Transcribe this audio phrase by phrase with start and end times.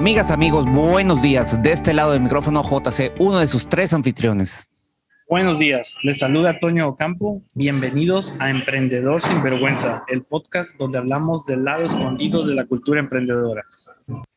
[0.00, 1.62] Amigas, amigos, buenos días.
[1.62, 4.70] De este lado del micrófono JC, uno de sus tres anfitriones.
[5.28, 7.42] Buenos días, les saluda Toño Ocampo.
[7.52, 12.98] Bienvenidos a Emprendedor Sin Vergüenza, el podcast donde hablamos del lado escondido de la cultura
[12.98, 13.62] emprendedora.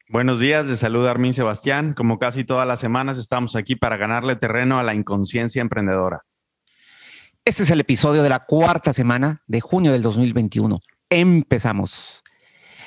[0.10, 1.94] Buenos días, les saluda Armin Sebastián.
[1.94, 6.24] Como casi todas las semanas, estamos aquí para ganarle terreno a la inconsciencia emprendedora.
[7.46, 10.78] Este es el episodio de la cuarta semana de junio del 2021.
[11.10, 12.23] Empezamos.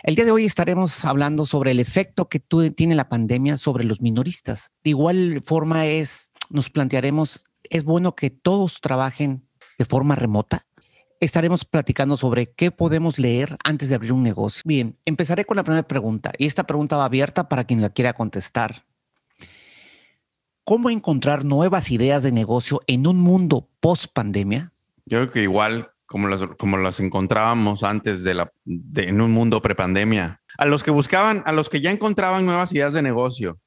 [0.07, 4.01] El día de hoy estaremos hablando sobre el efecto que tiene la pandemia sobre los
[4.01, 4.71] minoristas.
[4.85, 9.49] De igual forma es, nos plantearemos, ¿es bueno que todos trabajen
[9.81, 10.65] de forma remota?
[11.19, 14.63] Estaremos platicando sobre qué podemos leer antes de abrir un negocio.
[14.65, 18.13] Bien, empezaré con la primera pregunta y esta pregunta va abierta para quien la quiera
[18.13, 18.85] contestar.
[20.63, 24.73] ¿Cómo encontrar nuevas ideas de negocio en un mundo post pandemia?
[25.05, 29.61] Yo creo que igual como las, como las encontrábamos antes de la, en un mundo
[29.61, 30.41] prepandemia.
[30.57, 33.59] A los que buscaban, a los que ya encontraban nuevas ideas de negocio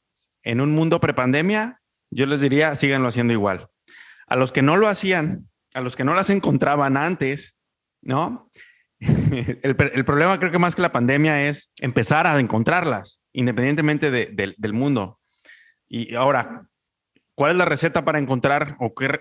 [0.43, 3.67] en un mundo prepandemia, yo les diría, síganlo haciendo igual.
[4.27, 7.55] A los que no lo hacían, a los que no las encontraban antes,
[8.01, 8.49] ¿no?
[8.99, 15.19] el, problema creo que más que la pandemia es empezar a encontrarlas, independientemente del mundo.
[15.87, 16.67] Y ahora,
[17.35, 19.19] ¿cuál es la receta para encontrar o qué,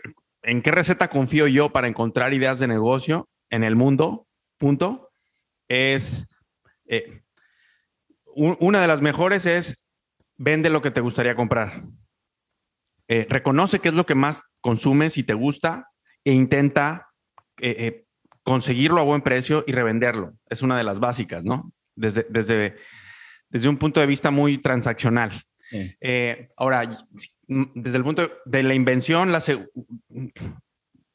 [0.48, 4.26] ¿En qué receta confío yo para encontrar ideas de negocio en el mundo?
[4.56, 5.10] Punto.
[5.68, 6.26] Es
[6.86, 7.20] eh,
[8.34, 9.86] una de las mejores es
[10.38, 11.82] vende lo que te gustaría comprar.
[13.08, 15.90] Eh, reconoce qué es lo que más consumes y te gusta
[16.24, 17.08] e intenta
[17.60, 18.06] eh,
[18.42, 20.32] conseguirlo a buen precio y revenderlo.
[20.48, 21.74] Es una de las básicas, ¿no?
[21.94, 22.76] Desde, desde,
[23.50, 25.42] desde un punto de vista muy transaccional.
[26.56, 26.88] Ahora,
[27.48, 29.42] Mm, desde el punto de la invención, la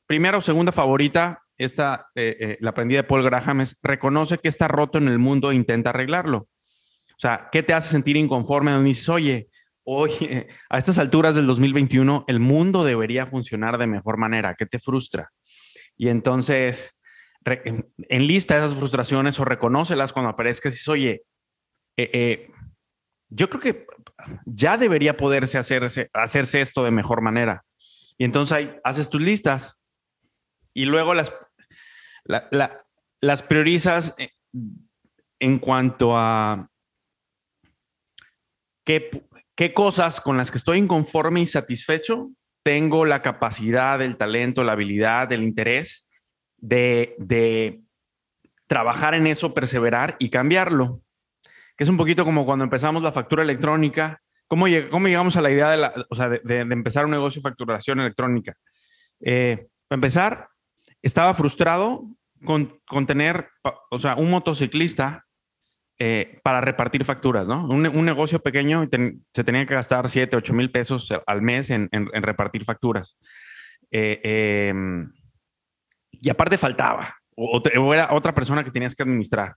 [0.08, 4.50] primera o segunda favorita, esta, eh, eh, la aprendí de Paul Graham, es reconoce que
[4.50, 6.38] está roto en el mundo e intenta arreglarlo.
[6.38, 8.72] O sea, ¿qué te hace sentir inconforme?
[8.72, 9.48] Donde dices, oye,
[9.84, 14.56] oye, a estas alturas del 2021, el mundo debería funcionar de mejor manera.
[14.56, 15.30] ¿Qué te frustra?
[15.96, 16.98] Y entonces,
[18.10, 21.22] enlista esas frustraciones o reconócelas cuando aparezcas y dices, oye,
[21.96, 22.50] eh,
[23.36, 23.88] yo creo que
[24.46, 27.64] ya debería poderse hacerse, hacerse esto de mejor manera.
[28.18, 29.80] Y entonces ahí haces tus listas
[30.74, 31.34] y luego las,
[33.22, 34.16] las priorizas
[35.40, 36.70] en cuanto a
[38.86, 42.32] qué, qué cosas con las que estoy inconforme y satisfecho
[42.64, 46.08] tengo la capacidad, el talento, la habilidad, el interés
[46.58, 47.82] de, de
[48.68, 51.03] trabajar en eso, perseverar y cambiarlo
[51.84, 54.22] es un poquito como cuando empezamos la factura electrónica.
[54.48, 58.56] ¿Cómo, llegamos a la idea de, empezar un negocio de facturación electrónica?
[59.20, 60.48] Eh, para empezar,
[61.02, 62.06] estaba frustrado
[62.46, 63.50] con, tener,
[63.92, 65.26] o sea, un motociclista
[66.00, 67.66] eh, para repartir facturas, ¿no?
[67.66, 68.88] Un, negocio pequeño
[69.34, 73.18] se tenía que gastar 7, 8 mil pesos al mes en, repartir facturas.
[73.92, 75.12] Eh, em,
[76.12, 77.62] y aparte faltaba, o,
[77.94, 79.56] era otra persona que tenías que administrar,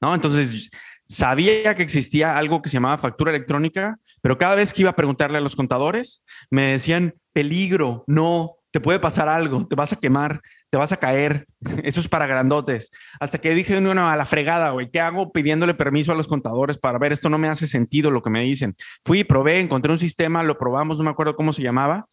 [0.00, 0.14] ¿no?
[0.14, 0.70] Entonces
[1.08, 4.96] Sabía que existía algo que se llamaba factura electrónica, pero cada vez que iba a
[4.96, 10.00] preguntarle a los contadores, me decían, peligro, no, te puede pasar algo, te vas a
[10.00, 11.46] quemar, te vas a caer,
[11.84, 12.90] eso es para grandotes.
[13.20, 16.76] Hasta que dije, bueno, a la fregada, güey, ¿qué hago pidiéndole permiso a los contadores
[16.76, 17.28] para ver esto?
[17.28, 18.74] No me hace sentido lo que me dicen.
[19.04, 22.06] Fui, probé, encontré un sistema, lo probamos, no me acuerdo cómo se llamaba,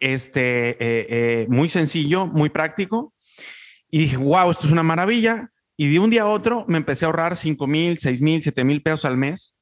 [0.00, 3.12] este, eh, eh, muy sencillo, muy práctico.
[3.90, 5.50] Y dije, wow, esto es una maravilla.
[5.76, 8.64] Y de un día a otro me empecé a ahorrar 5 mil, 6 mil, 7
[8.64, 9.56] mil pesos al mes.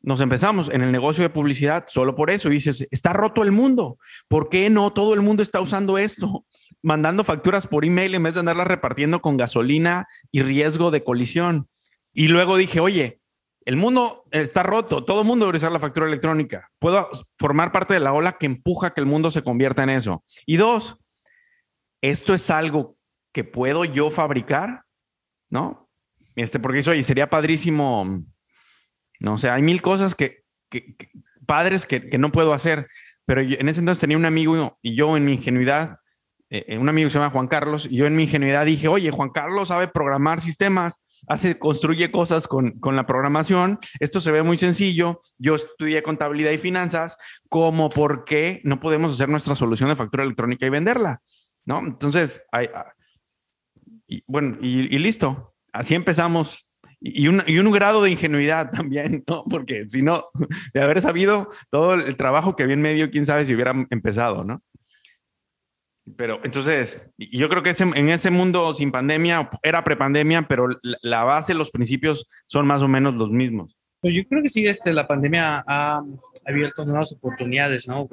[0.00, 2.48] Nos empezamos en el negocio de publicidad solo por eso.
[2.48, 3.98] Y dices, está roto el mundo.
[4.28, 6.46] ¿Por qué no todo el mundo está usando esto?
[6.82, 11.68] Mandando facturas por email en vez de andarlas repartiendo con gasolina y riesgo de colisión.
[12.12, 13.20] Y luego dije, oye,
[13.64, 15.04] el mundo está roto.
[15.04, 16.70] Todo el mundo debe usar la factura electrónica.
[16.78, 20.24] Puedo formar parte de la ola que empuja que el mundo se convierta en eso.
[20.46, 20.96] Y dos,
[22.00, 22.96] esto es algo
[23.32, 24.84] que puedo yo fabricar
[25.50, 25.88] ¿no?
[26.36, 28.22] Este, porque eso, sería padrísimo,
[29.20, 30.44] no o sea, hay mil cosas que,
[31.46, 32.86] padres que, no puedo hacer,
[33.24, 35.98] pero en ese entonces tenía un amigo y yo en mi ingenuidad,
[36.50, 38.86] eh, eh, un amigo que se llama Juan Carlos, y yo en mi ingenuidad dije,
[38.86, 44.30] oye, Juan Carlos sabe programar sistemas, hace, construye cosas con, con la programación, esto se
[44.30, 47.18] ve muy sencillo, yo estudié contabilidad y finanzas,
[47.48, 51.20] como por qué no podemos hacer nuestra solución de factura electrónica y venderla,
[51.64, 51.80] ¿no?
[51.80, 52.68] Entonces, hay,
[54.08, 55.54] y bueno, y, listo.
[55.72, 56.66] Así empezamos.
[57.00, 59.44] Y un, y un, grado de ingenuidad también, ¿no?
[59.44, 60.26] Porque si no,
[60.74, 64.42] de haber sabido todo el trabajo que había en medio, quién sabe si hubiera empezado,
[64.42, 64.62] ¿no?
[66.16, 70.68] Pero entonces, yo creo que en ese mundo sin pandemia, era prepandemia, pero
[71.02, 73.76] la base, los principios son más o menos los mismos.
[74.00, 76.02] Pues yo creo que sí, este, la pandemia ha
[76.46, 78.08] abierto nuevas oportunidades, ¿no?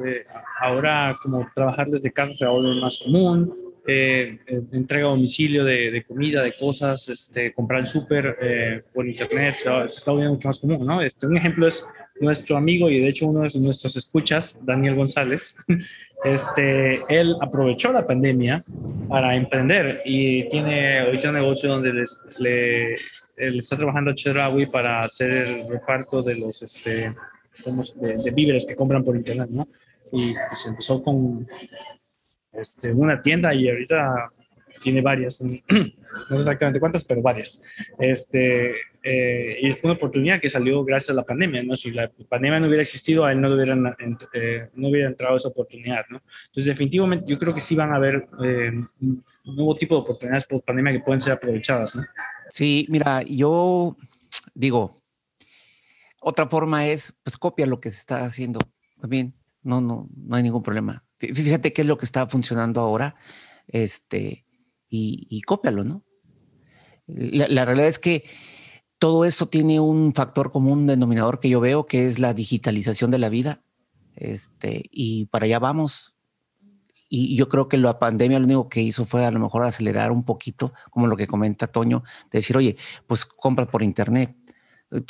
[0.59, 3.53] Ahora como trabajar desde casa se va a volver más común,
[3.87, 8.81] eh, eh, entrega a domicilio de, de, comida, de cosas, este, comprar el súper eh,
[8.91, 11.03] por internet, se, está volviendo mucho más común, ¿no?
[11.03, 11.85] Este, un ejemplo es
[12.19, 15.55] nuestro amigo y de hecho uno de nuestros escuchas, Daniel González,
[16.23, 18.63] este, él aprovechó la pandemia
[19.07, 22.95] para emprender y tiene ahorita un negocio donde les, le,
[23.37, 27.13] él está trabajando a Chedraui para hacer el reparto de los este,
[28.01, 29.67] de, de, víveres que compran por internet, ¿no?
[30.11, 31.47] Y pues empezó con
[32.59, 34.29] este, una tienda y ahorita
[34.81, 37.61] tiene varias, no sé exactamente cuántas, pero varias.
[37.99, 41.75] Este, eh, y fue una oportunidad que salió gracias a la pandemia, ¿no?
[41.75, 43.75] Si la pandemia no hubiera existido, a él no, hubiera,
[44.33, 46.21] eh, no hubiera entrado esa oportunidad, ¿no?
[46.47, 48.71] Entonces, definitivamente, yo creo que sí van a haber eh,
[49.01, 52.03] un nuevo tipo de oportunidades por pandemia que pueden ser aprovechadas, ¿no?
[52.51, 53.97] Sí, mira, yo
[54.53, 55.01] digo,
[56.21, 58.59] otra forma es, pues copia lo que se está haciendo.
[58.99, 59.33] También,
[59.65, 61.03] no, no, no hay ningún problema.
[61.17, 63.15] Fíjate qué es lo que está funcionando ahora,
[63.67, 64.45] este,
[64.87, 66.03] y, y cópialo, ¿no?
[67.07, 68.23] La, realidad es que
[68.97, 73.19] todo esto tiene un factor común denominador que yo veo, que es la digitalización de
[73.19, 73.63] la vida,
[74.15, 76.15] este, y para allá vamos.
[77.07, 80.11] Y yo creo que la pandemia lo único que hizo fue a lo mejor acelerar
[80.11, 84.35] un poquito, como lo que comenta Toño, de decir, oye, pues compra por internet.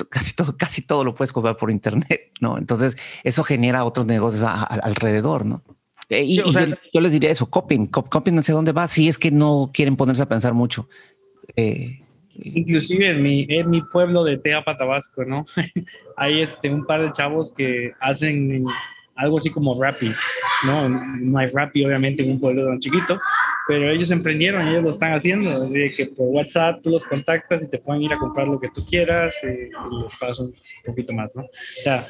[0.10, 2.58] Casi todo, casi todo lo puedes comprar por internet, ¿no?
[2.58, 5.64] Entonces, eso genera otros negocios a, a, alrededor, ¿no?
[6.10, 8.88] Eh, y, sí, y sea, yo, yo, les diría eso, copien, copien hacia dónde va,
[8.88, 10.88] si es que no quieren ponerse a pensar mucho.
[11.56, 12.00] Eh,
[12.38, 15.46] Inclusive en mi, en mi pueblo de Teapa, Tabasco, ¿no?
[16.18, 18.66] Hay este, un par de chavos que hacen
[19.16, 20.12] algo así como Rappi,
[20.66, 20.90] ¿no?
[20.90, 23.20] No hay Rappi, obviamente, en un pueblo tan chiquito,
[23.68, 27.70] pero ellos emprendieron, ellos lo están haciendo, así que por WhatsApp tú los contactas y
[27.70, 30.54] te pueden ir a comprar lo que tú quieras y, y les pagas un
[30.86, 31.44] poquito más, ¿no?
[31.44, 32.08] O sea,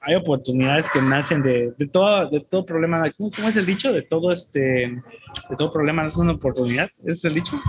[0.00, 3.10] hay oportunidades que nacen de, de, todo, de todo problema.
[3.16, 3.92] ¿Cómo, ¿Cómo, es el dicho?
[3.92, 5.02] De todo este,
[5.50, 6.90] de todo problema nace una oportunidad.
[7.00, 7.60] ¿Ese es el dicho?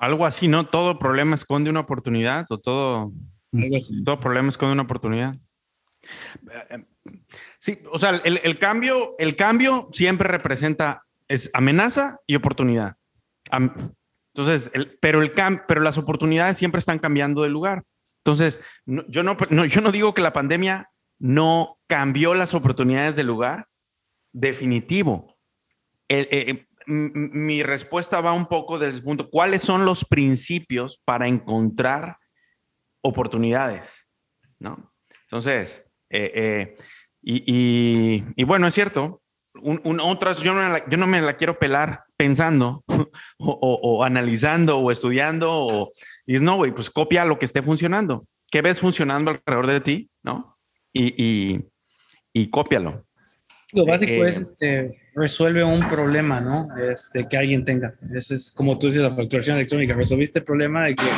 [0.00, 0.66] Algo así, ¿no?
[0.66, 3.12] Todo problema esconde una oportunidad o todo,
[4.04, 5.36] todo problema esconde una oportunidad.
[7.58, 12.96] Sí, o sea, el, cambio, el cambio siempre representa es amenaza y oportunidad.
[13.50, 17.84] Entonces, el, pero, el cam, pero las oportunidades siempre están cambiando de lugar.
[18.24, 23.68] Entonces, yo, no, yo no digo que la pandemia no cambió las oportunidades del lugar.
[24.32, 25.36] Definitivo.
[26.08, 31.28] El, eh, mi respuesta va un poco desde el punto, ¿cuáles son los principios para
[31.28, 32.18] encontrar
[33.02, 34.08] oportunidades?
[34.58, 34.92] ¿No?
[35.24, 36.76] Entonces, eh, eh,
[37.22, 39.22] y, y, y, bueno, es cierto,
[39.54, 43.06] un, un, otras yo no, la, yo no, me la quiero pelar pensando o,
[43.38, 45.92] o, o analizando o estudiando o,
[46.26, 48.26] y no, güey, pues copia lo que esté funcionando.
[48.50, 50.10] ¿Qué ves funcionando alrededor de ti?
[50.22, 50.58] ¿No?
[50.92, 51.64] Y, y,
[52.32, 53.04] y cópialo.
[53.72, 56.68] Lo básico eh, es este, resuelve un problema, ¿no?
[56.76, 57.94] Este, que alguien tenga.
[58.14, 59.94] Eso es como tú dices, la facturación electrónica.
[59.94, 61.08] Resolviste el problema de que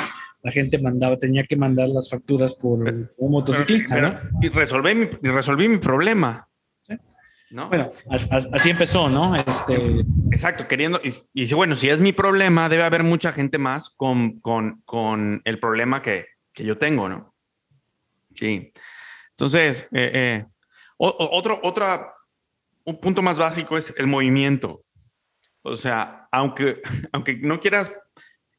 [0.43, 4.21] la gente mandaba, tenía que mandar las facturas por un motociclista, pero, ¿no?
[4.43, 6.47] Y resolví mi, resolví mi problema.
[6.83, 6.95] ¿Sí?
[7.51, 7.69] ¿No?
[7.69, 7.91] Bueno,
[8.53, 9.35] así empezó, ¿no?
[9.37, 10.05] Este...
[10.31, 14.41] Exacto, queriendo, y, y bueno, si es mi problema, debe haber mucha gente más con,
[14.41, 17.35] con, con el problema que, que, yo tengo, ¿no?
[18.35, 18.73] Sí.
[19.31, 20.47] Entonces, eh, eh,
[20.99, 22.14] otro, otra
[22.85, 24.85] un punto más básico es el movimiento.
[25.63, 27.93] O sea, aunque, aunque no quieras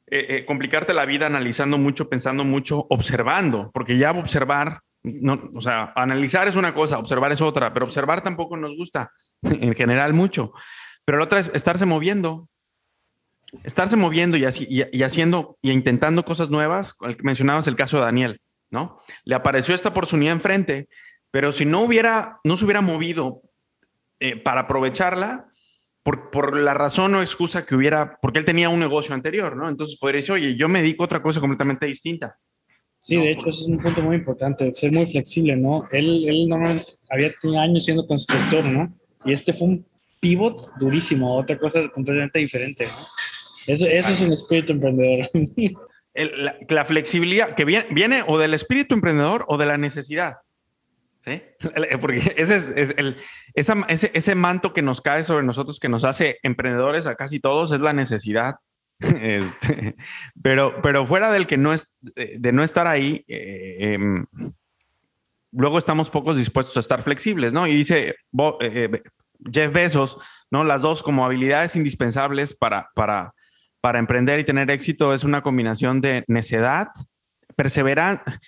[0.08, 5.62] eh, eh, complicarte la vida analizando mucho, pensando mucho, observando, porque ya observar, no, o
[5.62, 10.14] sea, analizar es una cosa, observar es otra, pero observar tampoco nos gusta en general
[10.14, 10.54] mucho.
[11.06, 12.50] Pero la otra es estarse moviendo,
[13.64, 16.96] estarse moviendo y, así, y, y haciendo y intentando cosas nuevas.
[17.22, 18.42] Mencionabas el caso de Daniel,
[18.72, 18.98] ¿no?
[19.24, 20.88] Le apareció esta oportunidad enfrente,
[21.30, 23.44] pero si no hubiera, no se hubiera movido
[24.20, 25.48] eh, para aprovecharla
[26.04, 29.68] por, por, la razón o excusa que hubiera, porque él tenía un negocio anterior, ¿no?
[29.68, 32.38] Entonces podría decir, oye, yo me dedico a otra cosa completamente distinta.
[33.02, 33.50] Sí, no, de hecho, por...
[33.50, 35.88] eso es un punto muy importante, ser muy flexible, ¿no?
[35.92, 38.94] Él, él normalmente había tenido años siendo constructor, ¿no?
[39.26, 39.86] Y este fue un
[40.20, 43.08] pivot durísimo, otra cosa completamente diferente, ¿no?
[43.68, 45.28] Eso, eso es un espíritu emprendedor.
[46.14, 50.36] El, la, la, flexibilidad que viene, viene o del espíritu emprendedor o de la necesidad.
[51.26, 51.42] ¿Sí?
[52.02, 53.18] Porque ese es, es el,
[53.56, 57.40] esa, ese, ese, manto que nos cae sobre nosotros, que nos hace emprendedores a casi
[57.40, 58.56] todos, es la necesidad.
[59.00, 59.96] Este,
[60.42, 64.00] pero, pero fuera del que no es, de no estar ahí, eh, eh,
[65.52, 67.68] luego estamos pocos dispuestos a estar flexibles, ¿no?
[67.68, 68.16] Y dice
[68.62, 69.04] eh,
[69.52, 70.18] Jeff Bezos,
[70.50, 70.64] ¿no?
[70.64, 73.34] Las dos como habilidades indispensables para, para,
[73.82, 76.88] para emprender y tener éxito es una combinación de necedad,
[77.58, 78.40] perseverancia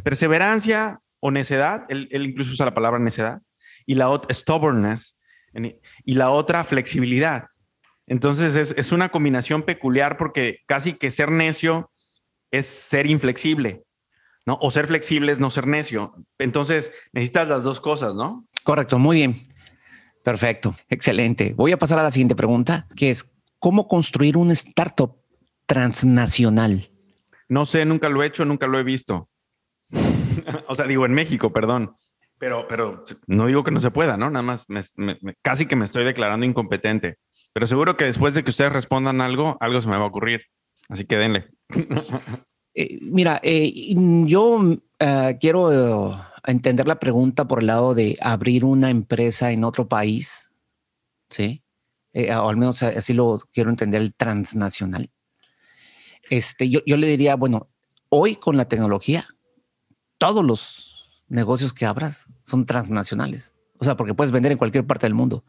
[0.00, 3.40] perseverancia o necedad, él, incluso usa la palabra necedad,
[3.86, 5.18] y la otra, stubbornness,
[6.04, 7.46] y la otra, flexibilidad.
[8.08, 11.92] Entonces es, es, una combinación peculiar porque casi que ser necio
[12.50, 13.84] es ser inflexible,
[14.44, 14.58] ¿no?
[14.60, 16.12] O ser flexible es no ser necio.
[16.38, 18.44] Entonces necesitas las dos cosas, ¿no?
[18.64, 19.42] Correcto, muy bien.
[20.24, 21.54] Perfecto, excelente.
[21.56, 25.16] Voy a pasar a la siguiente pregunta, que es, ¿cómo construir un startup
[25.66, 26.90] transnacional?
[27.48, 29.28] No sé, nunca lo he hecho, nunca lo he visto.
[30.68, 31.94] o sea, digo en México, perdón.
[32.38, 34.28] Pero, pero no digo que no se pueda, ¿no?
[34.28, 34.66] Nada más
[35.42, 37.18] casi que me estoy declarando incompetente.
[37.52, 40.42] Pero seguro que después de que ustedes respondan algo, algo se me va a ocurrir.
[40.88, 41.48] Así que denle.
[42.74, 43.70] Eh, mira, eh,
[44.24, 44.62] yo
[44.98, 50.50] eh, quiero entender la pregunta por el lado de abrir una empresa en otro país,
[51.28, 51.62] ¿sí?
[52.14, 55.10] o al menos así lo quiero entender, el transnacional.
[56.30, 57.68] Este, yo, yo le diría, bueno,
[58.08, 59.22] hoy con la tecnología,
[60.22, 63.54] todos los negocios que abras son transnacionales.
[63.78, 65.44] O sea, porque puedes vender en cualquier parte del mundo.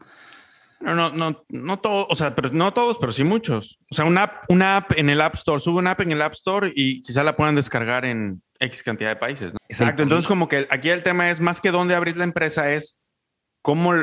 [0.80, 3.78] No, no, no, no todos, o sea, pero no todos, pero sí muchos.
[3.92, 6.20] O sea, una app, una app en el App Store, sube una app en el
[6.20, 9.52] App Store y quizá la puedan descargar en X cantidad de países.
[9.68, 10.02] Exacto.
[10.02, 13.00] Entonces, como que aquí el tema es más que dónde abrir la empresa, es
[13.62, 13.94] cómo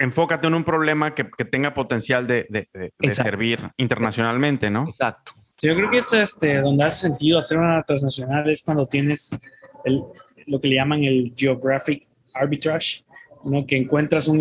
[0.00, 4.82] enfócate en un problema que, tenga potencial de, de servir internacionalmente, ¿no?
[4.82, 5.32] Exacto.
[5.62, 9.30] Yo creo que es este, donde hace sentido hacer una transnacional es cuando tienes
[9.84, 10.02] el,
[10.46, 13.02] lo que le llaman el geographic arbitrage,
[13.44, 13.66] ¿no?
[13.66, 14.40] que encuentras un,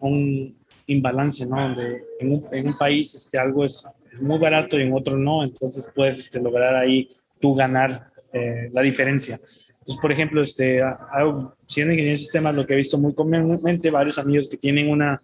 [0.00, 1.60] un imbalance, ¿no?
[1.60, 3.84] donde en un, en un país este, algo es
[4.20, 8.82] muy barato y en otro no, entonces puedes este, lograr ahí tú ganar eh, la
[8.82, 9.40] diferencia.
[9.88, 10.82] Entonces, por ejemplo, este,
[11.66, 15.18] siendo ingeniero de sistemas, lo que he visto muy comúnmente, varios amigos que tienen una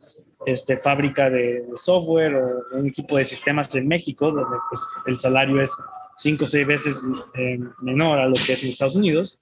[0.46, 5.60] este, fábrica de, software o un equipo de sistemas en México, donde pues, el salario
[5.60, 5.76] es
[6.16, 7.02] cinco o seis veces
[7.36, 9.38] eh, menor a lo que es en Estados Unidos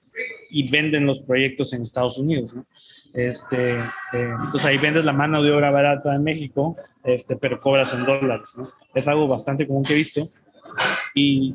[0.51, 2.55] y venden los proyectos en Estados Unidos.
[2.55, 2.67] ¿no?
[3.15, 7.93] Este, eh, entonces ahí vendes la mano de obra barata en México, este, pero cobras
[7.93, 8.55] en dólares.
[8.57, 8.71] ¿no?
[8.95, 10.29] Es algo bastante común que he visto.
[11.15, 11.55] Y,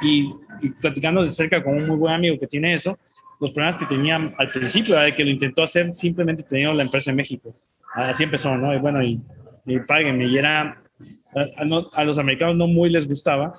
[0.00, 2.98] y, y, platicando de cerca con un muy buen amigo que tiene eso,
[3.40, 7.10] los problemas que tenían al principio era que lo intentó hacer simplemente teniendo la empresa
[7.10, 7.54] en México
[7.94, 8.74] así empezó, ¿no?
[8.74, 9.20] Y bueno, y,
[9.66, 10.26] y páguenme.
[10.26, 10.82] Y era,
[11.34, 13.54] a, a, los americanos no muy les gustaba,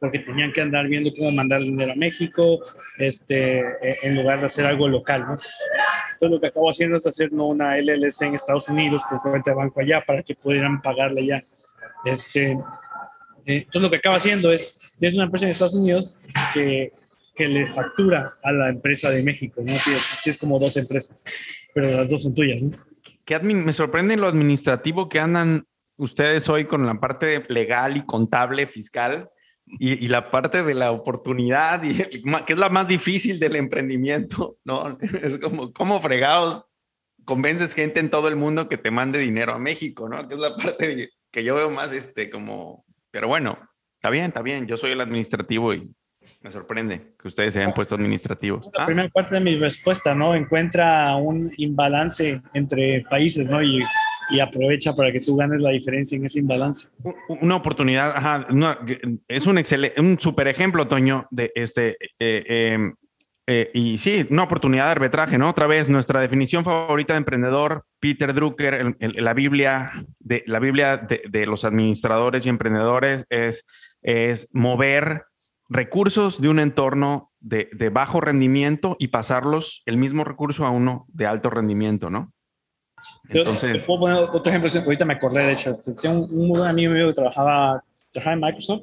[0.00, 2.58] porque tenían que andar viendo cómo mandar dinero a México,
[2.98, 5.38] este, e, en lugar de hacer algo local, ¿no?
[6.12, 9.56] Entonces lo que acabo haciendo es hacer una LLC en Estados Unidos por cuenta de
[9.56, 11.42] banco allá para que pudieran pagarle allá.
[12.04, 12.58] Este, eh,
[13.46, 16.18] entonces lo que acaba haciendo es, es una empresa en Estados Unidos
[16.54, 16.92] que,
[17.34, 19.72] que le factura a la empresa de México, ¿no?
[19.72, 21.24] es, es como dos empresas,
[21.74, 22.76] pero las dos son tuyas, ¿no?
[23.42, 25.64] me sorprende lo administrativo que andan
[25.96, 29.30] ustedes hoy con la parte legal y contable, fiscal,
[29.78, 31.94] y, la parte de la oportunidad, y,
[32.44, 34.98] que es la más difícil del emprendimiento, ¿no?
[35.22, 36.66] Es como, ¿cómo fregados
[37.24, 40.26] convences gente en todo el mundo que te mande dinero a México, ¿no?
[40.26, 43.58] Que es la parte que yo veo más, este, como, pero bueno,
[43.94, 45.90] está bien, está bien, yo soy el administrativo y
[46.40, 48.68] me sorprende que ustedes se hayan puesto administrativos.
[48.76, 50.34] La primera parte de mi respuesta, ¿no?
[50.34, 53.62] Encuentra un imbalance entre países, ¿no?
[53.62, 53.80] Y,
[54.30, 56.88] y, aprovecha para que tú ganes la diferencia en ese imbalance.
[57.28, 58.46] Una oportunidad, ajá,
[59.28, 62.94] es un excelente, un super ejemplo, Toño, de este, eh, em,
[63.46, 65.50] eh, y sí, una oportunidad de arbitraje, ¿no?
[65.50, 71.46] Otra vez, nuestra definición favorita de emprendedor, Peter Drucker, la Biblia, de, la Biblia de,
[71.46, 73.64] los administradores y emprendedores es,
[74.02, 75.24] es mover
[75.68, 81.26] recursos de un entorno de, bajo rendimiento y pasarlos el mismo recurso a uno de
[81.26, 82.32] alto rendimiento, ¿no?
[83.38, 86.68] Entonces, puedo poner otro ejemplo, ahorita me acordé de hecho, este, tengo un, muy buen
[86.68, 87.82] amigo mío que trabajaba,
[88.12, 88.82] trabajaba en Microsoft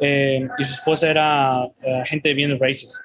[0.00, 2.98] eh, y su esposa era eh, agente de bienes raíces.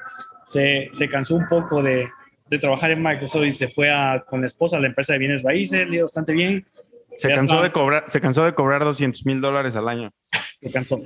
[0.45, 2.07] Se, se cansó un poco de,
[2.47, 5.19] de, trabajar en Microsoft y se fue a, con la esposa a la empresa de
[5.19, 6.65] bienes raíces, le dio bastante bien.
[7.17, 10.11] Se cansó, de cobrar, se cansó de cobrar 200 mil dólares al año.
[10.59, 10.97] Se cansó.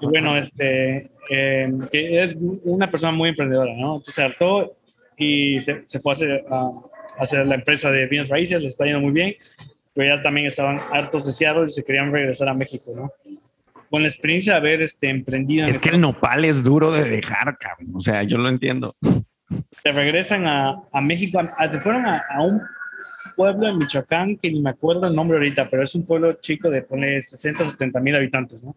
[0.00, 3.96] Y bueno, este, eh, que es una persona muy emprendedora, ¿no?
[3.96, 4.76] Entonces se hartó
[5.16, 6.70] y se, se fue a hacer, a,
[7.18, 9.34] hacer, la empresa de bienes raíces, le está yendo muy bien,
[9.94, 13.12] pero ya también estaban hartos de Seattle y se querían regresar a México, ¿no?
[13.90, 15.66] Con la experiencia de haber este, emprendido...
[15.66, 17.90] Es que el nopal es duro de dejar, cabrón.
[17.94, 18.96] O sea, yo lo entiendo.
[19.82, 22.62] Se regresan a, a México, a, fueron a, a, un
[23.36, 26.70] pueblo en Michoacán que ni me acuerdo el nombre ahorita, pero es un pueblo chico
[26.70, 28.76] de, pone 60, 70 mil habitantes, ¿no?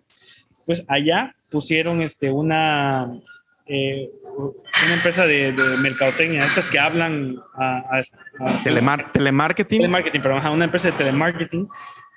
[0.65, 3.09] Pues allá pusieron este, una,
[3.67, 8.01] eh, una empresa de, de, mercadotecnia, estas que hablan a,
[8.63, 9.79] telemarketing.
[9.79, 11.67] Telemarketing, pero una empresa de telemarketing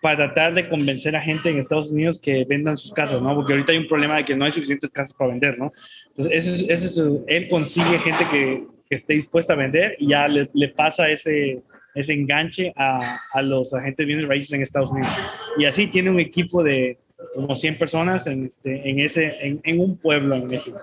[0.00, 3.34] para tratar de convencer a gente en Estados Unidos que vendan sus casas, ¿no?
[3.34, 5.70] Porque ahorita hay un problema de que no hay suficientes casas para vender, ¿no?
[6.08, 10.48] Entonces, ese, es, él consigue gente que, que, esté dispuesta a vender y ya le,
[10.54, 11.62] le pasa ese,
[11.94, 15.10] ese enganche a, a, los agentes de bienes raíces en Estados Unidos.
[15.58, 16.98] Y así tiene un equipo de
[17.34, 20.78] como 100 personas en, este, en, ese, en, en un pueblo en México.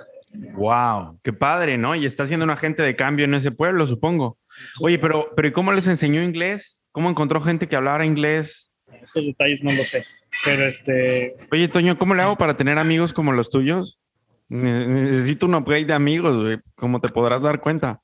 [0.54, 1.96] Wow, qué padre, ¿no?
[1.96, 4.38] Y está siendo un agente de cambio en ese pueblo, supongo.
[4.82, 6.82] Oye, pero, pero ¿y cómo les enseñó inglés?
[6.92, 8.72] ¿Cómo encontró gente que hablara inglés?
[9.02, 10.06] Esos detalles no lo sé,
[10.44, 11.34] pero este...
[11.52, 14.00] Oye, Toño, ¿cómo le hago para tener amigos como los tuyos?
[14.48, 18.00] Necesito un upgrade de amigos, güey, como te podrás dar cuenta.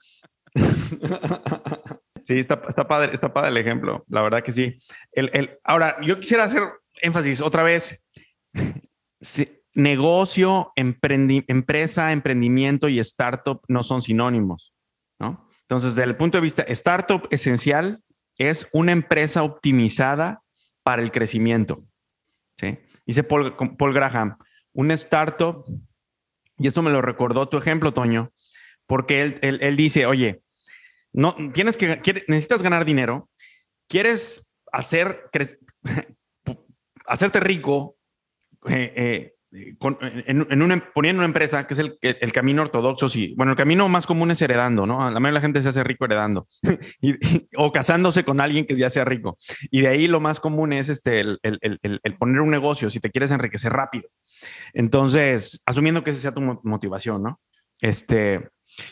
[2.24, 4.78] sí, está, está, padre, está padre el ejemplo, la verdad que sí.
[5.12, 6.64] El, el, ahora, yo quisiera hacer
[7.02, 8.04] énfasis otra vez.
[9.74, 14.74] negocio, empresa, emprendimiento y startup no son sinónimos,
[15.20, 15.48] ¿no?
[15.62, 18.04] Entonces, desde el punto de vista startup esencial
[18.38, 20.42] es una empresa optimizada
[20.84, 21.86] para el crecimiento.
[22.58, 22.78] ¿sí?
[23.06, 24.38] Dice Paul, Paul Graham,
[24.74, 25.64] un startup,
[26.58, 28.34] y esto me lo recordó tu ejemplo, Toño,
[28.86, 30.44] porque él, él, dice, oye,
[31.14, 33.30] no, tienes que, necesitas ganar dinero,
[33.88, 35.30] quieres hacer,
[37.06, 37.96] hacerte rico,
[38.68, 43.34] eh, eh, en, una, poniendo una empresa que es el, camino ortodoxo, sí.
[43.36, 45.00] Bueno, el camino más común es heredando, ¿no?
[45.12, 46.48] La mayoría de la gente se hace rico heredando
[47.58, 49.38] o casándose con alguien que ya sea rico.
[49.70, 53.12] Y de ahí lo más común es este, el, el, poner un negocio si te
[53.12, 54.08] quieres enriquecer rápido.
[54.74, 57.42] Entonces, asumiendo que esa sea tu motivación, ¿no?
[57.82, 58.50] Este,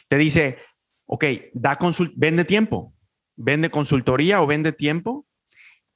[0.09, 0.57] te dice,
[1.05, 2.93] ok, da consult vende tiempo,
[3.37, 5.25] vende consultoría o vende tiempo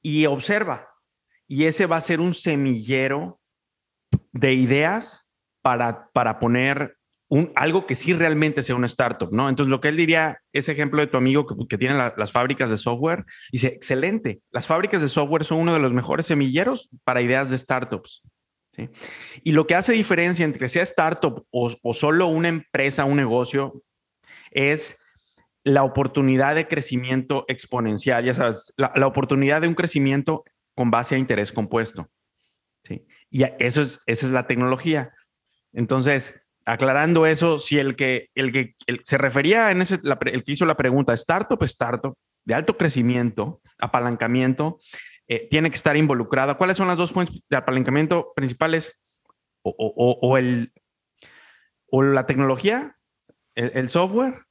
[0.00, 0.88] y observa.
[1.46, 3.40] Y ese va a ser un semillero
[4.34, 5.26] de ideas
[5.62, 6.98] para, para poner
[7.28, 9.48] un, algo que sí realmente sea una startup, ¿no?
[9.48, 12.76] Entonces, lo que él diría, ese ejemplo de tu amigo que, tiene las fábricas de
[12.76, 17.48] software, dice, excelente, las fábricas de software son uno de los mejores semilleros para ideas
[17.48, 18.22] de startups.
[18.72, 18.90] ¿sí?
[19.42, 23.82] Y lo que hace diferencia entre sea startup o, o solo una empresa, un negocio,
[24.50, 24.98] es
[25.64, 30.44] la oportunidad de crecimiento exponencial, ya sabes, la, la oportunidad de un crecimiento
[30.74, 32.10] con base a interés compuesto.
[33.34, 35.12] Y eso es, esa es la tecnología.
[35.72, 40.66] Entonces, aclarando eso, si el que, el que se refería en ese, el que hizo
[40.66, 44.78] la pregunta, startup, startup, de alto crecimiento, apalancamiento,
[45.26, 46.56] eh, tiene que estar involucrada.
[46.56, 49.02] ¿Cuáles son las dos fuentes de apalancamiento principales?
[49.62, 50.72] O, o, o el,
[51.90, 52.96] o la tecnología,
[53.56, 54.44] el, el software,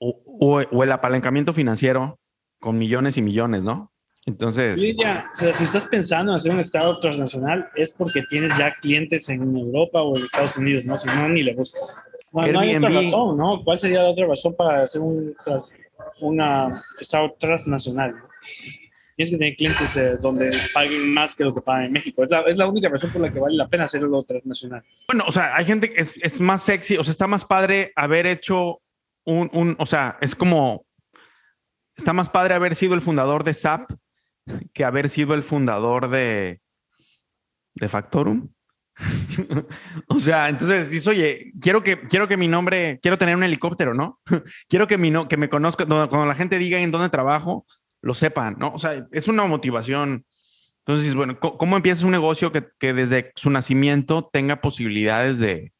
[0.00, 2.18] o, el apalancamiento financiero
[2.58, 3.89] con millones y millones, ¿no?
[4.26, 4.80] Entonces.
[4.80, 10.02] si estás pensando en hacer un estado transnacional, es porque tienes ya clientes en Europa
[10.02, 10.96] o en Estados Unidos, ¿no?
[10.96, 11.98] Si no, ni le buscas.
[12.32, 13.62] no hay otra razón, ¿no?
[13.64, 15.34] ¿Cuál sería la otra razón para hacer un
[17.00, 18.14] estado transnacional?
[19.16, 22.24] Tienes que tener clientes eh, donde paguen más que lo que pagan en México.
[22.24, 24.82] Es la, es la, única razón por la que vale la pena hacerlo transnacional.
[25.08, 27.92] Bueno, o sea, hay gente que es, es más sexy, o sea, está más padre
[27.96, 28.80] haber hecho
[29.26, 30.86] un, un, o sea, es como,
[31.94, 33.90] está más padre haber sido el fundador de SAP
[34.72, 36.60] que haber sido el fundador de,
[37.74, 38.48] de Factorum.
[40.08, 43.94] o sea, entonces dices, oye, quiero que, quiero que mi nombre, quiero tener un helicóptero,
[43.94, 44.20] ¿no?
[44.68, 47.66] quiero que, mi no, que me conozca, cuando la gente diga en dónde trabajo,
[48.02, 48.72] lo sepan, ¿no?
[48.72, 50.24] O sea, es una motivación.
[50.84, 55.72] Entonces, bueno, ¿cómo, empieza un negocio que, que, desde su nacimiento tenga posibilidades de,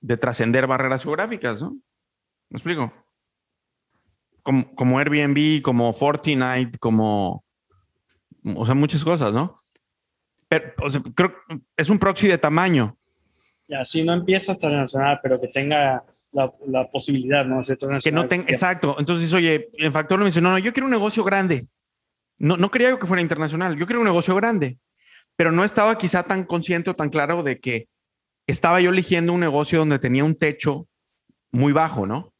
[0.00, 1.78] de trascender barreras geográficas, ¿no?
[2.50, 2.92] ¿Me explico?
[4.42, 7.44] Como, como Airbnb, como Fortnite, como
[8.44, 9.58] o sea, muchas cosas, ¿no?
[10.48, 10.74] Pero,
[11.14, 12.96] creo que es un proxy de tamaño.
[13.68, 17.62] Ya, si no empiezas transnacional, pero que tenga la, la posibilidad, ¿no?
[18.02, 18.96] que no tenga, exacto.
[18.98, 21.68] Entonces, oye, el factor me dice, no, no, yo quiero un negocio grande.
[22.38, 24.78] No, no quería que fuera internacional, yo quiero un negocio grande,
[25.36, 27.88] pero no estaba quizá tan consciente o tan claro de que
[28.46, 30.88] estaba yo eligiendo un negocio donde tenía un techo
[31.52, 32.32] muy bajo, ¿no?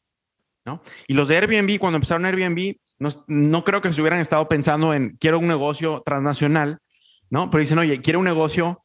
[0.65, 0.81] ¿No?
[1.07, 2.75] Y los de Airbnb, cuando empezaron Airbnb,
[3.27, 6.79] no, creo que se hubieran estado pensando en quiero un negocio transnacional,
[7.29, 7.49] ¿no?
[7.49, 8.83] Pero dicen, oye, quiero un negocio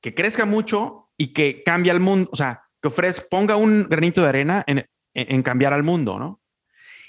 [0.00, 4.22] que crezca mucho y que cambie al mundo, o sea, que ofrezca, ponga un granito
[4.22, 6.40] de arena en, en, cambiar al mundo, ¿no?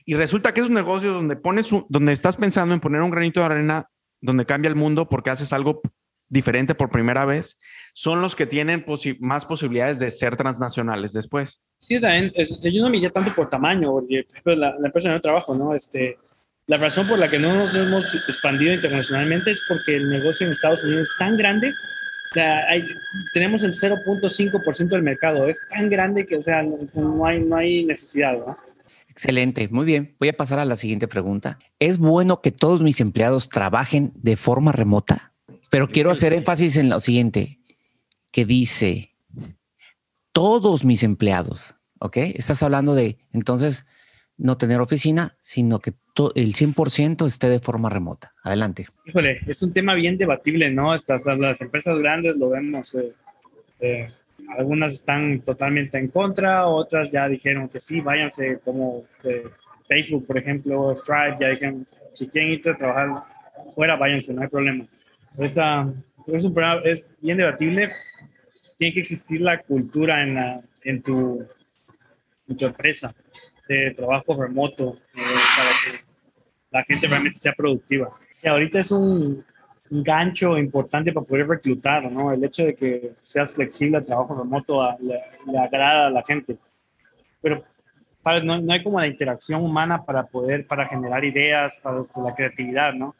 [0.06, 3.40] Y resulta que es un negocio donde pones, donde estás pensando en poner un granito
[3.40, 5.82] de arena donde cambia el mundo porque haces algo
[6.28, 7.58] diferente por primera vez,
[7.94, 8.86] son los que tienen
[9.20, 11.62] más posibilidades de ser transnacionales después.
[11.80, 15.74] Sí, también, yo no me tanto por tamaño, porque la, la empresa de trabajo, ¿no?
[15.74, 16.18] Este,
[16.70, 20.52] la razón por la que no nos hemos expandido internacionalmente es porque el negocio en
[20.52, 21.74] Estados Unidos es tan grande.
[22.32, 22.88] Sea, hay,
[23.34, 25.50] tenemos el 0.5% del mercado.
[25.50, 28.34] Es tan grande que, o sea, no, hay, no hay necesidad.
[28.34, 28.56] ¿no?
[29.08, 30.16] Excelente, muy bien.
[30.20, 31.58] Voy a pasar a la siguiente pregunta.
[31.80, 35.34] ¿Es bueno que todos mis empleados trabajen de forma remota?
[35.72, 37.58] Pero quiero hacer énfasis en lo siguiente,
[38.32, 39.16] que dice,
[40.34, 42.18] todos mis empleados, ¿ok?
[42.18, 43.86] Estás hablando de, entonces,
[44.40, 45.92] no tener oficina, sino que
[46.36, 48.34] el 100% esté de forma remota.
[48.42, 48.88] Adelante.
[49.06, 50.96] Híjole, es un tema bien debatible, ¿no?
[50.96, 53.14] Estas, las empresas grandes lo vemos, eh,
[53.82, 54.08] eh,
[54.58, 59.44] algunas están totalmente en contra, otras ya dijeron que sí, váyanse como eh,
[59.88, 63.24] Facebook, por ejemplo, Stripe, ya dijeron, si quieren irse a trabajar
[63.76, 64.86] fuera, váyanse, no hay problema.
[65.38, 65.92] Esa,
[66.28, 67.90] es, bien debatible.
[68.78, 71.46] Tiene que existir la cultura en, en tu
[72.48, 73.14] empresa
[73.74, 76.06] de trabajo remoto eh, para que
[76.72, 78.10] la gente realmente sea productiva.
[78.42, 79.46] Y ahorita es un,
[79.92, 82.32] gancho importante para poder reclutar, ¿no?
[82.32, 86.58] El hecho de que seas flexible al trabajo remoto le, agrada a la gente.
[87.42, 87.64] Pero
[88.44, 92.36] no, no, hay como la interacción humana para poder, para generar ideas, para este, la
[92.36, 93.16] creatividad, ¿no?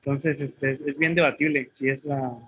[0.00, 2.42] Entonces, este, es, bien debatible si, es, uh,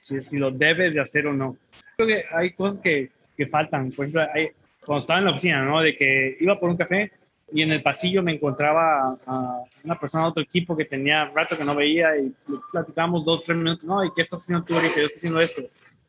[0.00, 1.56] si, si, lo debes de hacer o no.
[1.96, 3.92] Creo que hay cosas que, que faltan.
[3.92, 4.50] Por ejemplo, hay,
[4.84, 5.80] cuando estaba en la oficina, ¿no?
[5.80, 7.12] De que iba por un café
[7.52, 11.56] y en el pasillo me encontraba a una persona de otro equipo que tenía rato
[11.56, 12.32] que no veía y
[12.72, 14.04] platicábamos dos, tres minutos, ¿no?
[14.04, 14.96] ¿Y qué estás haciendo tú ahorita?
[14.96, 15.62] Yo estoy haciendo esto.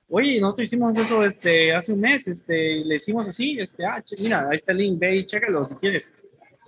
[0.10, 4.48] Oye, nosotros hicimos eso este, hace un mes, este, le hicimos así, este, ah, mira,
[4.50, 6.14] ahí está el link, ve y chécalo si quieres.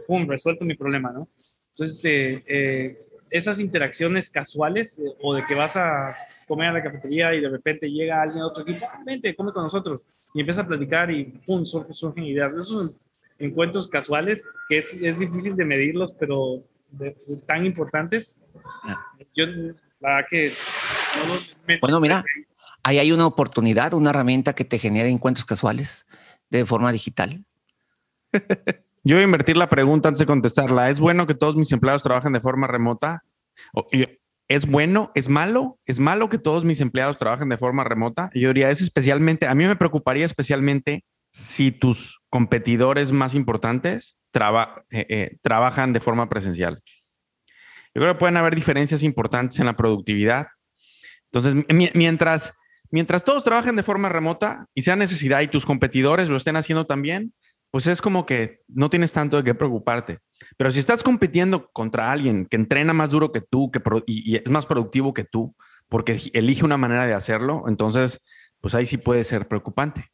[0.08, 1.28] Pum, resuelto mi problema, ¿no?
[1.72, 6.16] Entonces, este, eh, esas interacciones casuales eh, o de que vas a
[6.48, 9.64] comer a la cafetería y de repente llega alguien de otro equipo, vente, come con
[9.64, 12.56] nosotros y empieza a platicar y pum, surgen, ideas.
[12.56, 13.00] Esos
[13.40, 16.64] encuentros casuales que es, es difícil de medirlos, pero
[17.46, 18.38] tan importantes.
[19.36, 19.46] Yo,
[20.00, 20.52] la que.
[21.82, 22.24] bueno, mira,
[22.84, 26.06] ahí hay una oportunidad, una herramienta que te genera encuentros casuales
[26.50, 27.46] de forma digital.
[29.06, 30.90] Yo voy a invertir la pregunta antes de contestarla.
[30.90, 33.26] ¿Es bueno que todos mis empleados trabajen de forma remota?
[34.54, 35.12] ¿Es bueno?
[35.16, 35.80] ¿Es malo?
[35.84, 38.30] ¿Es malo que todos mis empleados trabajen de forma remota?
[38.36, 45.06] Yo diría, es especialmente, a mí me preocuparía especialmente si tus competidores más importantes eh,
[45.10, 46.80] eh, trabajan de forma presencial.
[47.96, 50.46] Yo creo que pueden haber diferencias importantes en la productividad.
[51.32, 52.54] Entonces, mientras,
[52.92, 56.86] mientras todos trabajen de forma remota y sea necesidad y tus competidores lo estén haciendo
[56.86, 57.34] también,
[57.74, 60.20] pues es como que no tienes tanto de qué preocuparte.
[60.58, 64.52] Pero si estás compitiendo contra alguien que entrena más duro que tú que y, es
[64.52, 65.56] más productivo que tú,
[65.90, 68.22] porque elige una manera de hacerlo, entonces,
[68.62, 70.12] pues ahí sí puede ser preocupante.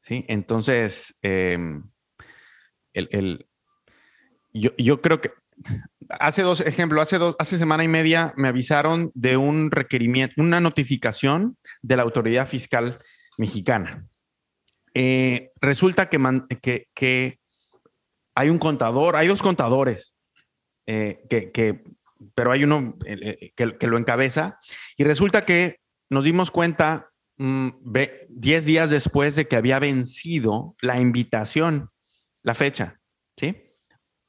[0.00, 0.24] ¿Sí?
[0.26, 1.84] Entonces, em,
[2.94, 3.46] el,
[4.54, 5.32] yo, yo, creo que
[6.08, 10.60] hace dos ejemplos, hace, dos, hace semana y media me avisaron de un requerimiento, una
[10.60, 13.00] notificación de la autoridad fiscal
[13.36, 14.08] mexicana
[14.94, 17.38] eh, resulta que,
[18.36, 20.16] hay un contador, hay dos contadores,
[20.86, 21.20] eh,
[22.34, 24.60] pero hay uno eh, que, lo encabeza,
[24.96, 25.80] y resulta que
[26.10, 31.90] nos dimos cuenta 10 mm, días después de que había vencido la invitación,
[32.42, 33.00] la fecha,
[33.36, 33.56] ¿sí?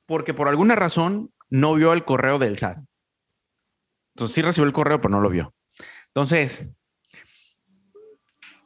[0.08, 2.80] Porque por alguna razón no vio el correo del SAT.
[4.16, 5.54] Entonces sí recibió el correo, pero no lo vio.
[6.08, 6.72] Entonces,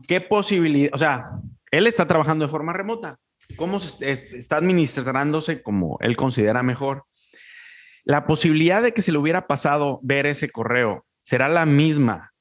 [0.08, 0.92] ¿qué posibilidad?
[0.94, 1.32] O sea,
[1.72, 3.18] él está trabajando de forma remota.
[3.56, 7.06] ¿Cómo está administrándose como él considera mejor?
[8.04, 12.34] La posibilidad de que se le hubiera pasado ver ese correo será la misma,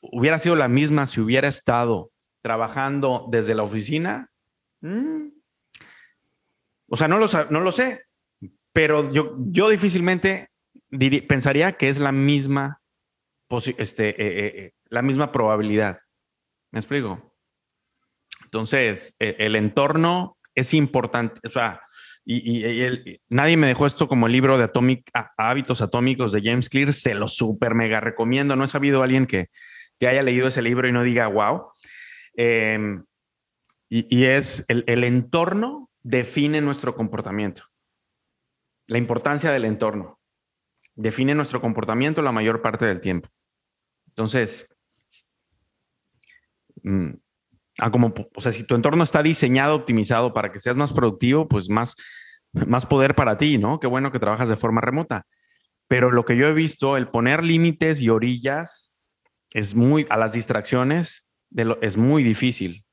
[0.00, 2.10] hubiera sido la misma si hubiera estado
[2.42, 4.30] trabajando desde la oficina.
[4.80, 5.28] Mm.
[6.88, 8.02] O sea, no lo, sé,
[8.72, 10.48] pero yo, yo difícilmente
[11.28, 12.80] pensaría que es la misma,
[13.78, 16.00] este, eh, eh, eh, la misma probabilidad.
[16.72, 17.34] ¿Me explico?
[18.50, 21.80] Entonces, e, el, entorno es importante, o sea,
[22.24, 24.68] y, nadie me dejó esto como libro de
[25.36, 29.48] Hábitos Atómicos de James Clear, se lo súper mega recomiendo, no he sabido alguien que,
[30.00, 31.72] haya leído ese libro y no diga, wow.
[32.34, 33.04] Em,
[33.88, 37.64] y, es el, el entorno define nuestro comportamiento.
[38.86, 40.18] La importancia del entorno
[40.94, 43.28] define nuestro comportamiento la mayor parte del tiempo.
[44.08, 44.68] Entonces,
[47.80, 51.48] Ah, como, o sea, si tu entorno está diseñado, optimizado para que seas más productivo,
[51.48, 51.96] pues más,
[52.52, 53.80] más poder para ti, ¿no?
[53.80, 55.26] Qué bueno que trabajas de forma remota.
[55.88, 58.92] Pero lo que yo he visto, el poner límites y orillas
[59.52, 62.84] es muy, a las distracciones de es muy difícil.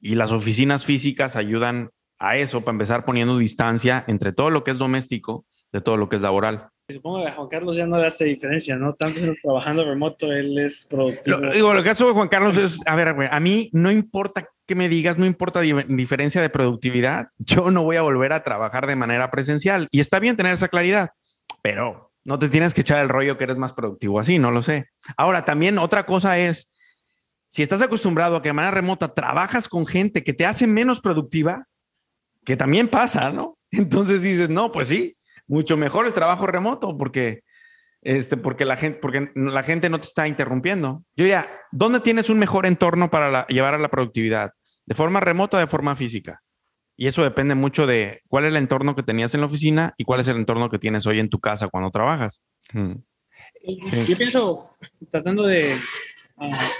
[0.00, 4.70] Y las oficinas físicas ayudan a eso, para empezar poniendo distancia entre todo lo que
[4.70, 6.71] es doméstico de todo lo que es laboral.
[6.88, 8.94] Supongo que a Juan Carlos ya no le hace diferencia, ¿no?
[8.94, 11.38] Tanto trabajando remoto, él es productivo.
[11.38, 14.74] Lo, digo, lo que hace Juan Carlos es, a ver, a mí no importa que
[14.74, 18.96] me digas, no importa diferencia de productividad, yo no voy a volver a trabajar de
[18.96, 19.88] manera presencial.
[19.90, 21.10] Y está bien tener esa claridad,
[21.62, 24.62] pero no te tienes que echar el rollo que eres más productivo así, no lo
[24.62, 24.86] sé.
[25.16, 26.70] Ahora, también otra cosa es,
[27.48, 31.00] si estás acostumbrado a que de manera remota trabajas con gente que te hace menos
[31.00, 31.66] productiva,
[32.44, 33.58] que también pasa, ¿no?
[33.70, 35.16] Entonces dices, no, pues sí,
[35.52, 37.42] mucho mejor el trabajo remoto porque,
[38.00, 41.04] este, porque, la, gente, porque la gente no te está interrumpiendo.
[41.14, 44.52] Yo diría, ¿dónde tienes un mejor entorno para llevar a la productividad?
[44.86, 46.40] ¿De forma remota o de forma física?
[46.96, 50.04] Y eso depende mucho de cuál es el entorno que tenías en la oficina y
[50.04, 52.42] cuál es el entorno que tienes hoy en tu casa cuando trabajas.
[52.72, 52.94] Hmm.
[54.08, 54.70] Yo pienso,
[55.10, 55.76] tratando de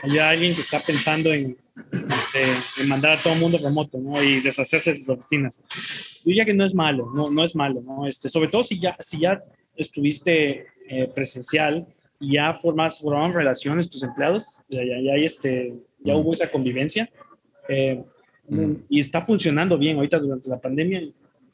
[0.03, 1.57] ayudar a alguien que está pensando en,
[1.93, 4.23] este, en, mandar a todo el mundo remoto ¿no?
[4.23, 5.59] y deshacerse de sus oficinas.
[5.59, 8.07] Yo diría que no es malo, no, no es malo, ¿no?
[8.07, 9.43] Este, sobre todo si ya, si ya
[9.77, 11.87] estuviste eh, presencial
[12.21, 17.11] y ya formas, formaron relaciones tus empleados, ya, ya, ya, este, ya hubo esa convivencia.
[17.69, 18.03] Eh,
[18.49, 18.75] Mm.
[18.89, 21.01] y está funcionando bien ahorita durante la pandemia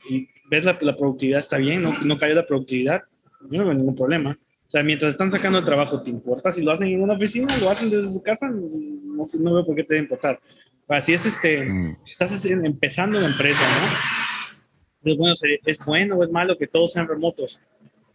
[0.09, 3.03] y ves la, la productividad está bien, no, no cayó la productividad,
[3.51, 4.39] yo no veo ningún problema.
[4.69, 6.53] O sea, mientras están sacando el trabajo, ¿te importa?
[6.53, 9.75] Si lo hacen en una oficina, lo hacen desde su casa, no, no veo por
[9.75, 10.39] qué te debe importar.
[10.87, 11.97] Así es, este, mm.
[12.07, 15.11] estás empezando una empresa, ¿no?
[15.11, 17.59] Es bueno, es bueno o es malo que todos sean remotos.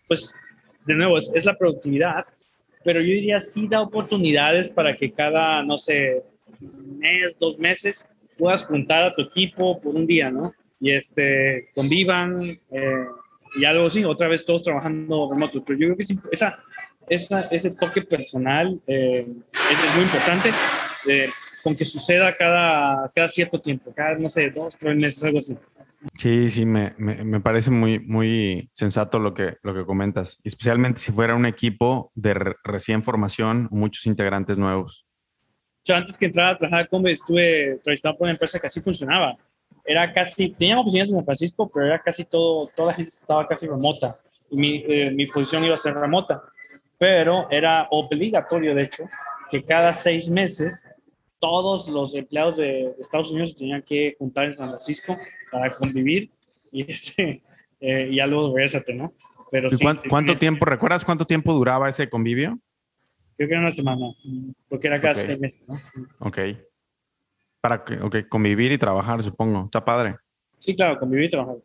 [0.08, 0.32] Pues,
[0.86, 2.24] de nuevo, es, es la productividad,
[2.84, 6.24] pero yo diría sí da oportunidades para que cada, no sé,
[6.60, 10.54] mes, dos meses, puedas juntar a tu equipo por un día, ¿no?
[10.80, 13.08] Y este, convivan eh,
[13.56, 15.64] y algo así, otra vez todos trabajando remoto.
[15.64, 16.60] Pero yo creo que esa,
[17.08, 20.50] esa, ese toque personal eh, es, muy importante
[21.10, 21.30] eh,
[21.62, 25.58] con que suceda cada, cada cierto tiempo, cada, no sé, dos, tres meses, algo así.
[26.18, 31.00] Sí, sí, me, me, me, parece muy, muy sensato lo que, lo que comentas, especialmente
[31.00, 35.06] si fuera un equipo de recién formación, muchos integrantes nuevos.
[35.86, 39.38] Yo antes que entrar a trabajar como estuve trabajando por una empresa que así funcionaba.
[39.86, 43.48] Era casi, teníamos oficinas en San Francisco, pero era casi todo, toda la gente estaba
[43.48, 44.18] casi remota.
[44.50, 46.42] Y mi, eh, mi posición iba a ser remota.
[46.98, 49.04] Pero era obligatorio, de hecho,
[49.50, 50.86] que cada seis meses
[51.44, 55.18] todos los empleados de, Estados Unidos tenían que juntar en San Francisco
[55.52, 56.32] para convivir
[56.72, 57.42] y este
[57.82, 59.14] eh, ya luego regresate, ¿no?
[59.52, 59.68] Pero
[60.10, 62.58] ¿Cuánto, tiempo, recuerdas cuánto tiempo duraba ese convivio?
[63.36, 64.08] Creo que era una semana,
[64.70, 65.78] porque era cada seis meses, ¿no?
[66.20, 66.40] Ok.
[67.64, 69.64] Para que, ok, convivir y trabajar, supongo.
[69.64, 70.18] Está padre.
[70.60, 71.56] Sí, claro, convivir y trabajar.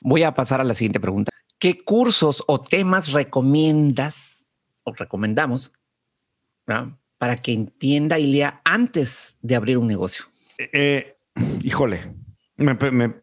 [0.00, 1.30] Voy a pasar a la siguiente pregunta.
[1.58, 4.46] ¿Qué cursos o temas recomiendas
[4.82, 5.74] o recomendamos
[7.18, 10.24] para que entienda y lea antes de abrir un negocio?
[10.56, 11.16] Eh, eh,
[11.62, 12.14] híjole,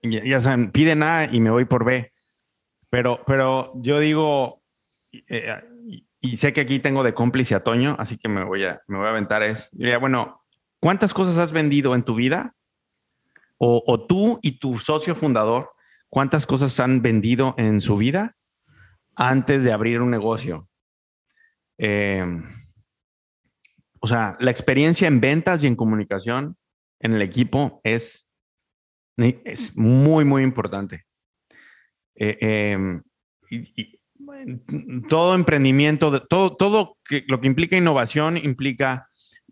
[0.04, 2.12] ya saben, piden A y me voy por B.
[2.92, 4.62] Pero, pero yo digo,
[5.12, 5.64] eh,
[6.20, 9.00] y sé que aquí tengo de cómplice a Toño, así que me voy a, me
[9.00, 10.47] voy a aventar es, diría, bueno,
[10.80, 12.54] ¿cuántas cosas has vendido en tu vida?
[13.60, 15.72] O, tú y tu socio fundador,
[16.10, 18.36] ¿cuántas cosas han vendido en su vida
[19.16, 20.70] antes de abrir un negocio?
[21.80, 22.44] Em,
[24.00, 26.56] o sea, la experiencia en ventas y en comunicación
[27.00, 28.30] en el equipo es,
[29.18, 31.06] es muy, muy importante.
[32.14, 33.02] Eh, em,
[33.50, 33.98] y,
[35.10, 39.07] todo emprendimiento, todo, todo lo que implica innovación implica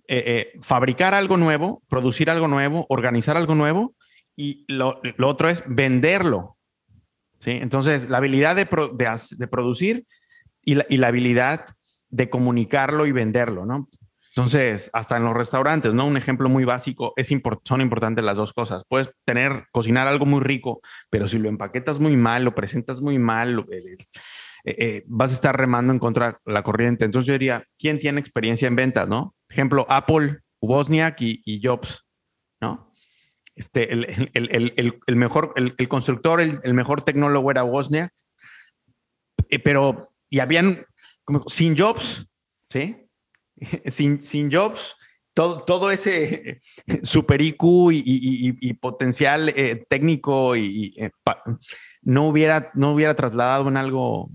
[0.08, 0.24] eh,
[0.56, 3.96] eh, fabricar algo nuevo, producir algo nuevo, organizar algo nuevo
[4.36, 6.58] y lo, otro es venderlo.
[7.40, 7.52] ¿sí?
[7.52, 10.06] Entonces, la habilidad de, producir
[10.64, 11.66] y la, habilidad
[12.10, 13.90] de comunicarlo y venderlo, ¿no?
[14.36, 16.06] Entonces, hasta en los restaurantes, ¿no?
[16.06, 17.32] Un ejemplo muy básico, es
[17.64, 18.84] son importantes las dos cosas.
[18.88, 23.18] Puedes tener, cocinar algo muy rico, pero si lo empaquetas muy mal, lo presentas muy
[23.18, 23.96] mal, eh,
[24.66, 27.06] eh, eh, vas a estar remando en contra de la corriente.
[27.06, 29.36] Entonces yo diría, ¿quién tiene experiencia en ventas, no?
[29.48, 32.04] Ejemplo, Apple, Wozniak y, Jobs,
[32.60, 32.92] ¿no?
[33.56, 38.12] Este, el, mejor, el, constructor, el, mejor tecnólogo era Wozniak,
[39.50, 40.84] eh, pero, y habían,
[41.46, 42.28] sin Jobs,
[42.70, 42.98] ¿sí?
[43.86, 44.96] sin, sin Jobs,
[45.36, 46.60] todo, todo ese
[47.04, 49.54] super IQ y, potencial
[49.88, 50.96] técnico y,
[52.02, 54.32] no, hubiera, no hubiera trasladado en algo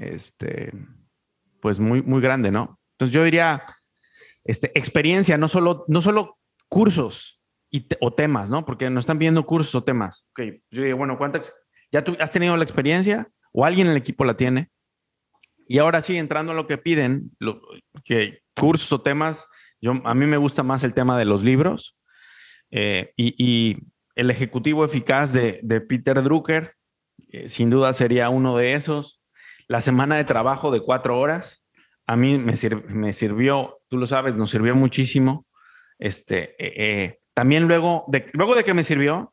[0.00, 0.72] este,
[1.60, 2.80] pues muy, muy grande, ¿no?
[2.94, 3.64] Entonces yo diría,
[4.44, 8.64] este, experiencia, no solo, no solo cursos y o temas, ¿no?
[8.64, 10.26] Porque nos están viendo cursos o temas.
[10.30, 11.52] Ok, yo digo, bueno, ¿cuántas?
[11.92, 14.70] ¿Ya tú has tenido la experiencia o alguien en el equipo la tiene?
[15.66, 17.30] Y ahora sí, entrando a lo que piden,
[18.04, 19.46] que cursos o temas,
[19.80, 21.96] yo, a mí me gusta más el tema de los libros
[22.70, 23.76] eh, y,
[24.16, 26.74] el ejecutivo eficaz de, de Peter Drucker,
[27.28, 29.19] eh, sin duda sería uno de esos
[29.70, 31.64] la semana de trabajo de cuatro horas,
[32.04, 32.54] a mí me,
[32.88, 35.46] me sirvió, tú lo sabes, nos sirvió muchísimo.
[35.96, 39.32] Este, eh, eh, también luego de, luego de que me sirvió,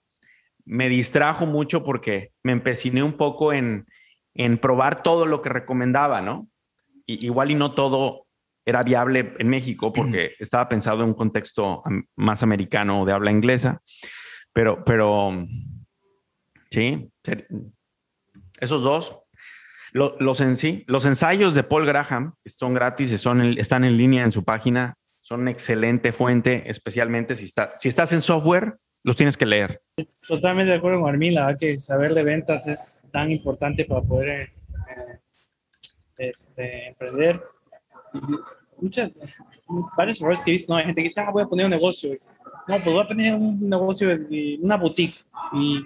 [0.63, 3.87] me distrajo mucho porque me empeciné un poco en,
[4.35, 6.47] en probar todo lo que recomendaba, ¿no?
[7.07, 8.27] Y, igual y no todo
[8.63, 11.81] era viable en México porque estaba pensado en un contexto
[12.15, 13.81] más americano de habla inglesa,
[14.53, 15.47] pero, pero
[16.69, 17.11] sí,
[18.59, 19.17] esos dos.
[19.97, 24.31] Los, en sí, los ensayos de Paul Graham son gratis, son, están en línea en
[24.31, 29.47] su página, son excelente fuente, especialmente si, está, si estás en software, los tienes que
[29.47, 29.81] leer.
[30.27, 34.29] Totalmente de acuerdo con Armin, la que saber de ventas es tan importante para poder
[34.29, 35.19] eh,
[36.19, 37.41] este, emprender.
[38.79, 39.11] Muchas,
[39.97, 40.77] varios errores que he visto, ¿no?
[40.77, 42.11] Hay gente que dice, ah, voy a poner un negocio.
[42.67, 44.15] No, pues voy a poner un negocio,
[44.61, 45.17] una boutique.
[45.53, 45.83] ¿Y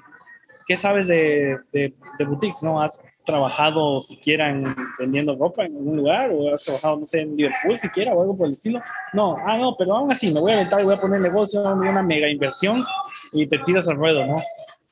[0.68, 2.82] qué sabes de boutiques, no?
[2.82, 4.64] ¿Has trabajado siquiera en
[5.00, 8.38] vendiendo ropa en algún lugar o has trabajado, no sé, en Liverpool siquiera o algo
[8.38, 8.82] por el estilo.
[9.14, 11.62] No, ah, no, pero aún así me voy a aventar y voy a poner negocio,
[11.62, 12.84] una mega inversión
[13.32, 14.42] y te tiras al ruedo, ¿no?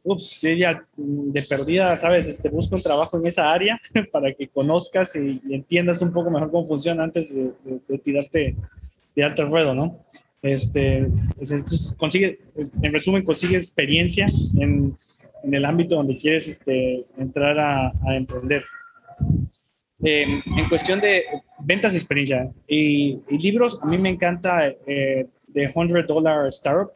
[0.03, 3.79] Ups, yo ya mm, de perdida, sabes, este, busco un trabajo en esa área
[4.11, 8.55] para que conozcas y, entiendas un poco mejor cómo funciona antes de, de, tirarte,
[9.13, 9.95] tirarte al ruedo, ¿no?
[10.41, 14.25] Este, pues, entonces consigue, en resumen, consigue experiencia
[14.57, 14.95] en
[15.43, 18.63] en el ámbito donde quieres este, entrar a, emprender.
[20.02, 21.23] Em, en cuestión de
[21.60, 26.91] ventas y experiencia y, libros, a mí me encanta eh, The $100 Dollar Startup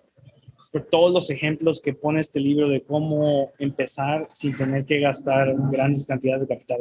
[0.71, 5.53] por todos los ejemplos que pone este libro de cómo empezar sin tener que gastar
[5.69, 6.79] grandes cantidades de capital.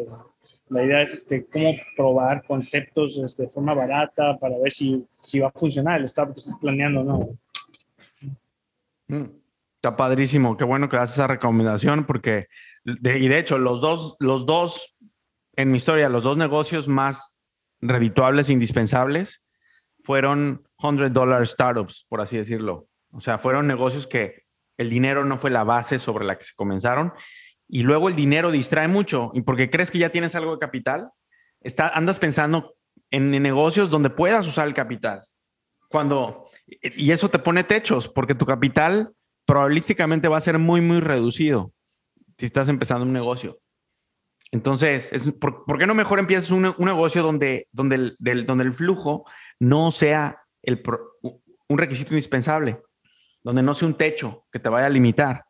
[0.71, 5.41] La idea es este, cómo probar conceptos este, de forma barata para ver si, si
[5.41, 7.39] va a funcionar el startup que estás planeando no.
[9.09, 9.42] Mm.
[9.83, 12.47] Está padrísimo, qué bueno que das esa recomendación porque,
[12.85, 14.97] de, y de hecho, los dos, los dos,
[15.57, 17.35] en mi historia, los dos negocios más
[17.81, 19.43] redituables e indispensables
[20.05, 22.87] fueron 100 dollar startups, por así decirlo.
[23.11, 24.45] O sea, fueron negocios que
[24.77, 27.13] el dinero no fue la base sobre la que se comenzaron
[27.67, 31.11] y luego el dinero distrae mucho y porque crees que ya tienes algo de capital,
[31.61, 32.77] está, andas pensando
[33.11, 35.23] en, en negocios donde puedas usar el capital.
[35.89, 39.13] Cuando, y eso te pone techos porque tu capital
[39.47, 41.73] probabilísticamente va a ser muy, muy reducido
[42.39, 43.61] si estás empezando un negocio.
[44.51, 49.25] Entonces, ¿por, qué no mejor empiezas un, negocio donde, donde, el, donde el flujo
[49.59, 50.83] no sea el,
[51.69, 52.83] un requisito indispensable,
[53.43, 55.45] donde no sea un techo que te vaya a limitar?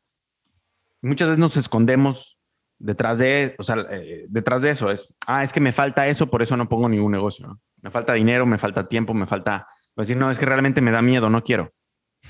[1.01, 2.39] Muchas veces nos escondemos
[2.79, 4.91] detrás de, o sea, eh, detrás de eso.
[4.91, 7.61] Es, ah, es que me falta eso, por eso no pongo ningún negocio.
[7.81, 9.67] Me falta dinero, me falta tiempo, me falta...
[9.95, 11.73] Pues decir, no, es que realmente me da miedo, no quiero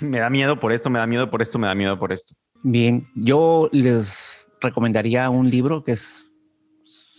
[0.00, 2.34] me da miedo por esto, me da miedo por esto, me da miedo por esto.
[2.62, 6.26] Bien, yo les recomendaría un libro que es,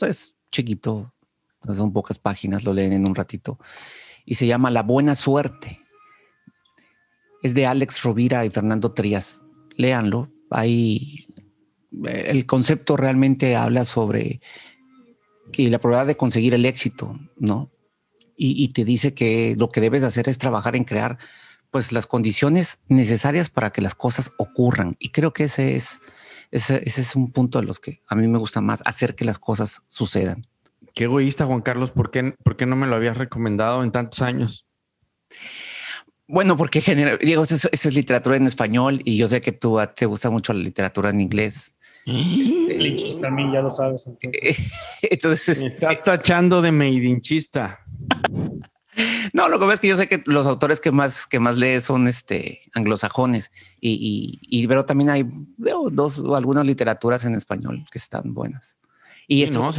[0.02, 1.14] es chiquito,
[1.68, 3.60] son pocas páginas, lo leen en un ratito,
[4.26, 5.80] y se llama La Buena Suerte.
[7.42, 9.42] Es de Alex Rovira y Fernando Trías.
[9.76, 10.32] Léanlo.
[10.50, 11.26] Ahí
[12.06, 14.40] el concepto realmente habla sobre
[15.52, 17.70] que la probabilidad de conseguir el éxito, ¿no?
[18.36, 21.18] Y te dice que lo que debes hacer es trabajar en crear
[21.74, 24.96] pues las condiciones necesarias para que las cosas ocurran.
[25.00, 26.00] Y creo que ese es,
[26.52, 29.40] ese, es un punto de los que a mí me gusta más, hacer que las
[29.40, 30.44] cosas sucedan.
[30.94, 34.22] Qué egoísta, Juan Carlos, ¿por qué, por qué no me lo habías recomendado en tantos
[34.22, 34.68] años?
[36.28, 40.06] Bueno, porque genera, Diego, esa es, literatura en español y yo sé que tú te
[40.06, 41.74] gusta mucho la literatura en inglés.
[42.06, 44.08] Este, también ya lo sabes.
[45.02, 47.80] Entonces, estás tachando de meidinchista.
[49.34, 51.58] No, lo que pasa es que yo sé que los autores que más, que más
[51.58, 55.26] lees son este, anglosajones y, y, pero también hay
[55.58, 58.78] veo dos o algunas literaturas en español que están buenas.
[59.28, 59.70] Y esto,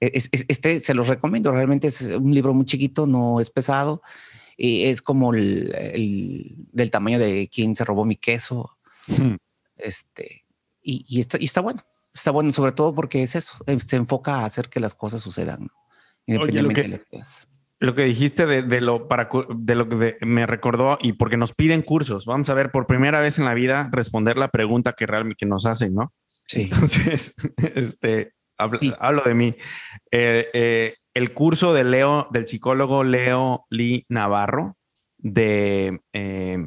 [0.00, 1.52] este se los recomiendo.
[1.52, 4.02] Realmente es un libro muy chiquito, no es pesado.
[4.56, 8.76] Y es como el, del tamaño de quien se robó mi queso.
[9.76, 10.44] Este,
[10.82, 11.82] y, y, está, y está bueno.
[12.12, 15.68] Está bueno, sobre todo porque es eso, se enfoca a hacer que las cosas sucedan,
[16.26, 17.48] independientemente de las ideas.
[17.84, 21.82] Lo que dijiste de, lo para de lo que me recordó y porque nos piden
[21.82, 22.24] cursos.
[22.24, 25.46] Vamos a ver por primera vez en la vida responder la pregunta que realmente que
[25.46, 26.12] nos hacen, ¿no?
[26.46, 26.62] Sí.
[26.62, 29.56] Entonces, este hablo, de mí.
[30.10, 34.76] Eh, eh, el curso de Leo, del psicólogo Leo Lee Navarro
[35.18, 36.58] de, eh,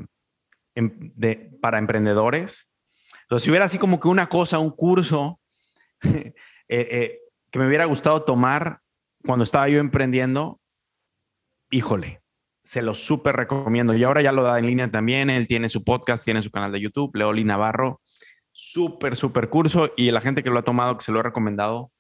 [0.76, 2.68] em, de para emprendedores.
[3.24, 5.40] Entonces, si hubiera así como que una cosa, un curso
[6.70, 8.82] que me hubiera gustado tomar
[9.26, 10.62] cuando estaba yo emprendiendo,
[11.72, 12.22] híjole,
[12.64, 13.96] se lo súper recomiendo.
[13.96, 15.30] Y ahora ya lo da en línea también.
[15.30, 18.02] Él tiene su podcast, tiene su canal de YouTube, Leoli Navarro.
[18.52, 19.94] Súper, súper curso.
[19.96, 21.92] Y la gente que lo ha tomado, que se lo ha recomendado,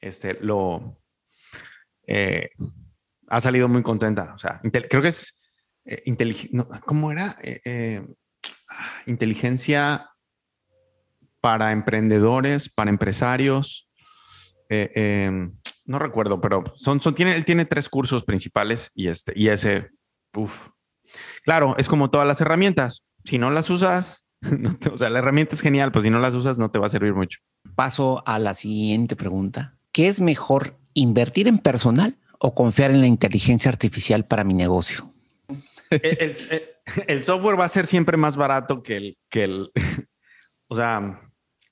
[0.00, 0.98] este, lo
[2.06, 2.50] eh,
[3.28, 4.32] ha salido muy contenta.
[4.34, 5.34] O sea, creo que es
[5.84, 6.02] eh,
[6.84, 7.36] ¿Cómo era?
[7.42, 8.02] Eh,
[9.06, 10.10] inteligencia
[11.40, 13.90] para emprendedores, para empresarios.
[15.88, 19.88] No recuerdo, pero son, son, tiene, él tiene tres cursos principales y, este, y ese,
[20.36, 20.68] uff.
[21.42, 23.06] Claro, es como todas las herramientas.
[23.24, 24.26] Si no las usas,
[24.92, 26.90] o sea, la herramienta es genial, pues si no las usas no te va a
[26.90, 27.40] servir mucho.
[27.74, 29.78] Paso a la siguiente pregunta.
[29.90, 35.10] ¿Qué es mejor, invertir en personal o confiar en la inteligencia artificial para mi negocio?
[37.06, 39.72] El, software va a ser siempre más barato que el, que el,
[40.68, 41.20] o sea,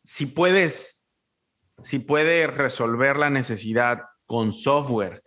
[0.04, 0.95] si puedes,
[1.82, 5.22] si puedes resolver la necesidad con software,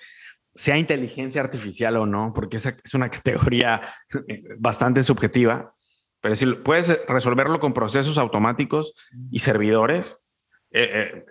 [0.53, 3.81] sea inteligencia artificial o no, porque esa es una categoría
[4.27, 5.73] eh, bastante subjetiva,
[6.21, 8.93] pero si puedes resolverlo con procesos automáticos
[9.31, 10.19] y servidores,
[10.71, 11.25] eh, eh,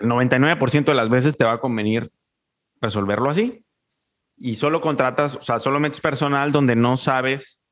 [0.00, 2.10] el 99% de las veces te va a convenir
[2.80, 3.64] resolverlo así.
[4.38, 7.62] Y solo contratas, o sea, solo metes personal donde no sabes,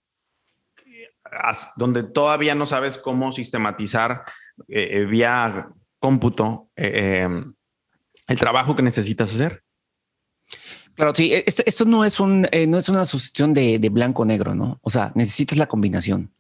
[1.77, 4.25] donde todavía no sabes cómo sistematizar
[4.69, 5.69] eh, vía
[6.05, 7.55] cómputo em,
[8.29, 9.65] el trabajo que necesitas hacer.
[10.97, 14.79] Claro, sí, esto, no, es un, no es una sustitución de, blanco-negro, ¿no?
[14.83, 16.31] O sea, necesitas la combinación.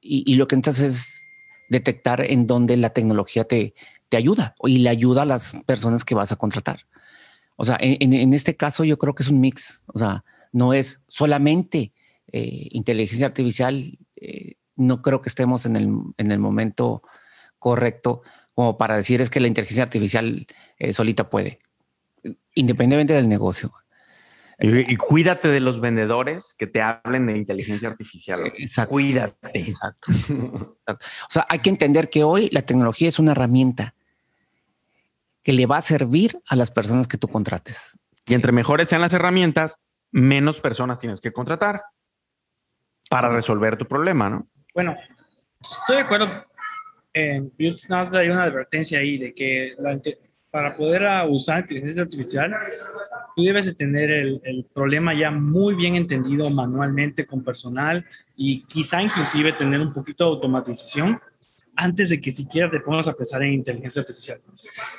[0.00, 1.24] Y, lo que necesitas es
[1.68, 3.74] detectar en dónde la tecnología te,
[4.08, 6.86] te ayuda y le ayuda a las personas que vas a contratar.
[7.56, 9.82] O sea, en, este caso yo creo que es un mix.
[9.86, 11.92] O sea, no es solamente
[12.30, 13.98] eh, inteligencia artificial.
[14.14, 15.88] Eh, no creo que estemos en el,
[16.18, 17.02] en el, momento
[17.58, 18.22] correcto
[18.54, 20.46] como para decir es que la inteligencia artificial
[20.78, 21.58] eh, solita puede,
[22.54, 23.72] independientemente del negocio.
[24.58, 28.52] Y, cuídate de los vendedores que te hablen de inteligencia artificial.
[28.56, 28.90] Exacto.
[28.90, 29.58] Cuídate.
[29.58, 30.12] Exacto.
[30.86, 33.96] O sea, hay que entender que hoy la tecnología es una herramienta
[35.42, 37.98] que le va a servir a las personas que tú contrates.
[38.26, 39.80] Y entre mejores sean las herramientas,
[40.12, 41.82] menos personas tienes que contratar
[43.10, 44.48] para resolver tu problema, ¿no?
[44.74, 44.96] Bueno,
[45.60, 46.46] estoy de acuerdo.
[47.14, 47.74] Eh, yo
[48.14, 49.74] hay una advertencia ahí de que
[50.50, 52.54] para poder usar inteligencia artificial,
[53.34, 58.04] tú debes de tener el, el, problema ya muy bien entendido manualmente con personal
[58.36, 61.20] y quizá inclusive tener un poquito de automatización
[61.74, 64.40] antes de que siquiera te pongas a pensar en inteligencia artificial.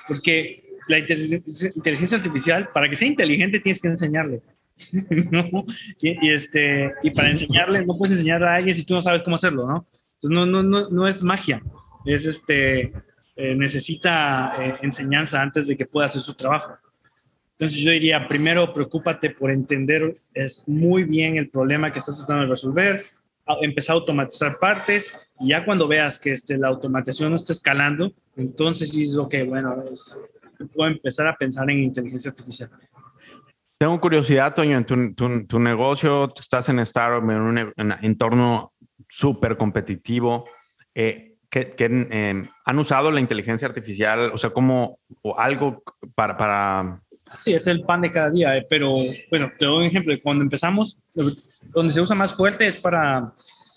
[0.07, 4.41] Porque la inteligencia artificial, para que sea inteligente, tienes que enseñarle.
[6.01, 9.35] y, este, y para enseñarle, no puedes enseñarle a alguien si tú no sabes cómo
[9.35, 9.87] hacerlo, ¿no?
[10.15, 11.61] Entonces, no, no, no, no es magia.
[12.05, 12.93] Es este,
[13.35, 16.77] eh, necesita eh, enseñanza antes de que pueda hacer su trabajo.
[17.51, 22.43] Entonces yo diría, primero preocúpate por entender es muy bien el problema que estás tratando
[22.43, 23.05] de resolver,
[23.61, 28.13] empezar a automatizar partes y ya cuando veas que este, la automatización no está escalando,
[28.35, 29.83] entonces dices, ok, bueno,
[30.73, 32.69] puedo empezar a pensar en inteligencia artificial.
[33.77, 38.73] Tengo curiosidad, Toño, en tu, tu, negocio, estás en startup, en un entorno
[39.09, 40.45] súper competitivo.
[40.95, 45.83] Eh, que, em, han usado la inteligencia artificial, o sea, como o algo
[46.15, 47.01] para, para...
[47.37, 48.95] Sí, es el pan de cada día, eh, pero
[49.29, 50.15] bueno, te doy un ejemplo.
[50.23, 51.11] Cuando empezamos,
[51.73, 53.33] donde se usa más fuerte es para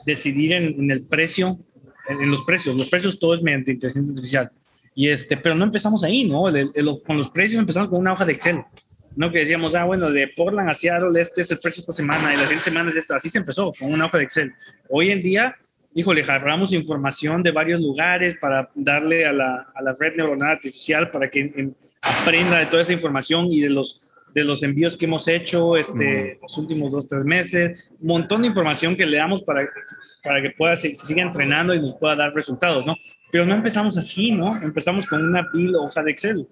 [0.06, 1.58] decidir en, el precio,
[2.08, 2.76] en, los precios.
[2.76, 4.50] Los precios todo es mediante inteligencia artificial.
[4.94, 6.44] Y este, pero no empezamos ahí, ¿no?
[7.06, 8.64] con los precios empezamos con una hoja de Excel.
[9.14, 12.32] No que decíamos, ah, bueno, de Portland a Seattle, este es el precio esta semana
[12.32, 13.14] y la siguiente semana es esto.
[13.14, 14.52] Así se empezó, con una hoja de Excel.
[14.90, 15.56] Hoy en día,
[15.96, 21.10] híjole, agarramos información de varios lugares para darle a la, a la red neuronal artificial
[21.10, 21.72] para que
[22.02, 26.38] aprenda de toda esa información y de los de los envíos que hemos hecho este,
[26.42, 29.66] los últimos dos, tres meses, un montón de información que le damos para,
[30.22, 32.96] para que pueda, se, siga entrenando y nos pueda dar resultados, ¿no?
[33.32, 34.54] Pero no empezamos así, ¿no?
[34.60, 36.46] Empezamos con una bill hoja de Excel,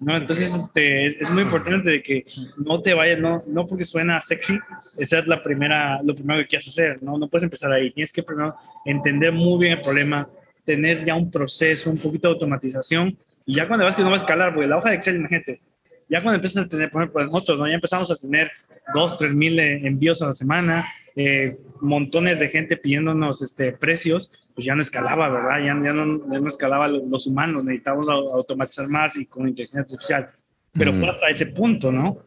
[0.00, 0.16] ¿no?
[0.16, 2.24] Entonces, este, es, muy importante de que
[2.56, 4.58] no te vayas, no, no porque suena sexy,
[4.98, 7.18] esa es la primera, lo primero que quieres hacer, ¿no?
[7.18, 10.28] No puedes empezar ahí, tienes que primero entender muy bien el problema,
[10.64, 14.16] tener ya un proceso, un poquito de automatización, y ya cuando vas que no va
[14.16, 15.60] a escalar, porque la hoja de Excel, imagínate,
[16.08, 17.68] ya cuando empiezas a tener, por ejemplo, nosotros, ¿no?
[17.68, 18.50] ya empezamos a tener
[18.94, 24.32] dos, tres mil eh, envíos a la semana, eh, montones de gente pidiéndonos este, precios,
[24.60, 25.58] pues ya no escalaba, ¿verdad?
[25.60, 30.30] Ya, ya, no, ya no, escalaba los humanos, necesitábamos automatizar más y con inteligencia artificial.
[30.72, 32.18] Pero fue hasta ese punto, ¿no?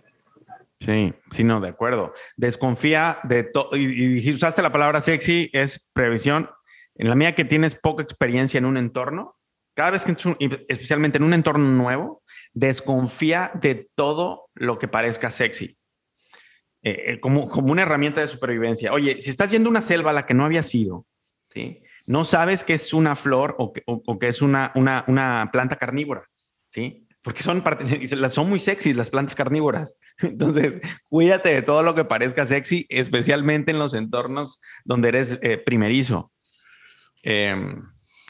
[0.80, 2.12] Sí, sí, no, de acuerdo.
[2.36, 6.50] Desconfía de todo, y, y, usaste la palabra sexy, es previsión.
[6.96, 9.38] En la medida que tienes poca experiencia en un entorno,
[9.76, 10.16] cada vez que,
[10.68, 15.78] especialmente en un entorno nuevo, desconfía de todo lo que parezca sexy.
[16.82, 18.92] Eh, eh, como, como una herramienta de supervivencia.
[18.92, 21.06] Oye, si estás yendo a una selva a la que no había sido,
[21.50, 21.84] ¿sí?
[22.06, 24.72] No sabes que es una flor o que, es una,
[25.52, 26.28] planta carnívora,
[26.68, 27.08] ¿sí?
[27.22, 27.64] porque son,
[28.30, 29.98] son muy sexy las plantas carnívoras.
[30.18, 35.58] Entonces, cuídate de todo lo que parezca sexy, especialmente en los entornos donde eres eh,
[35.58, 36.32] primerizo.
[37.24, 37.82] Em,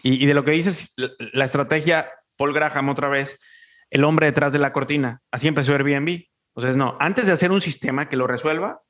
[0.04, 3.40] y, y, de lo que dices, la estrategia, Paul Graham otra vez,
[3.90, 5.22] el hombre detrás de la cortina.
[5.32, 6.26] Así empezó Airbnb.
[6.56, 8.82] Entonces, no, antes de hacer un sistema que lo resuelva,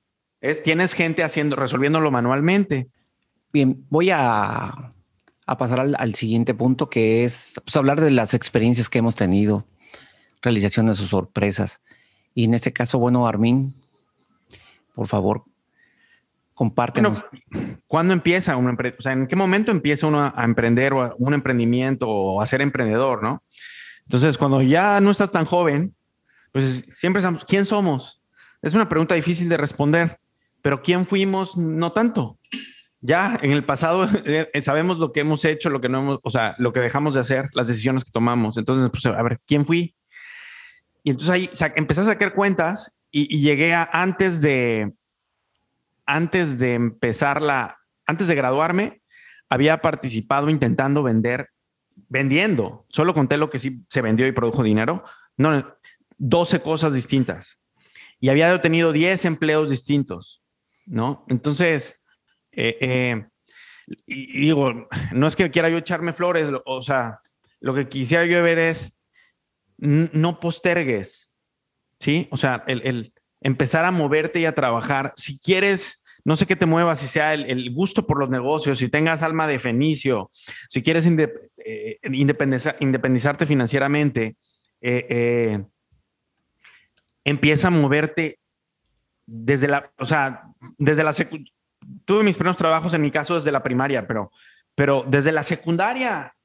[0.41, 2.89] es tienes gente haciendo, resolviéndolo manualmente.
[3.53, 4.89] Bien, voy a,
[5.45, 9.67] pasar al, siguiente punto, que es pues, hablar de las experiencias que hemos tenido,
[10.41, 11.83] realizaciones o sorpresas.
[12.33, 13.75] Y en este caso, bueno, Armin,
[14.95, 15.43] por favor,
[16.55, 17.23] compártenos.
[17.85, 18.95] ¿Cuándo empieza empresa?
[18.97, 22.61] O sea, ¿en qué momento empieza uno a emprender o un emprendimiento o a ser
[22.61, 23.43] emprendedor, no?
[24.07, 25.93] Entonces, cuando ya no estás tan joven,
[26.51, 28.19] pues siempre estamos, ¿quién somos?
[28.63, 30.19] Es una pregunta difícil de responder,
[30.63, 31.55] pero ¿quién fuimos?
[31.55, 32.39] No tanto.
[33.05, 36.29] Ya en el pasado eh, sabemos lo que hemos hecho, lo que no hemos, o
[36.29, 38.57] sea, lo que dejamos de hacer, las decisiones que tomamos.
[38.57, 39.93] Entonces, pues, a ver, ¿quién fui?
[41.03, 44.93] Y entonces ahí empecé a sacar cuentas y, llegué a antes de,
[46.05, 49.01] antes de empezar la, antes de graduarme,
[49.49, 51.49] había participado intentando vender,
[52.07, 55.03] vendiendo, solo conté lo que sí se vendió y produjo dinero,
[55.35, 55.75] no,
[56.17, 57.59] 12 cosas distintas.
[58.21, 60.41] Y había tenido 10 empleos distintos,
[60.85, 61.25] ¿no?
[61.27, 62.01] Entonces,
[62.55, 63.25] eh, eh,
[64.05, 67.19] y, digo, no es que quiera yo echarme flores, o sea,
[67.59, 68.97] lo que quisiera yo ver es,
[69.77, 71.31] no postergues,
[71.99, 72.27] ¿sí?
[72.31, 75.13] O sea, el, empezar a moverte y a trabajar.
[75.17, 78.87] Si quieres, no sé qué te muevas, si sea el, gusto por los negocios, si
[78.87, 80.29] tengas alma de fenicio,
[80.69, 84.37] si quieres eh, independizarte financieramente,
[87.25, 88.39] empieza a moverte
[89.25, 90.43] desde la, o sea,
[90.77, 91.13] desde la
[92.05, 94.31] tuve mis primeros trabajos en mi caso desde la primaria, pero,
[94.75, 96.35] pero desde la secundaria,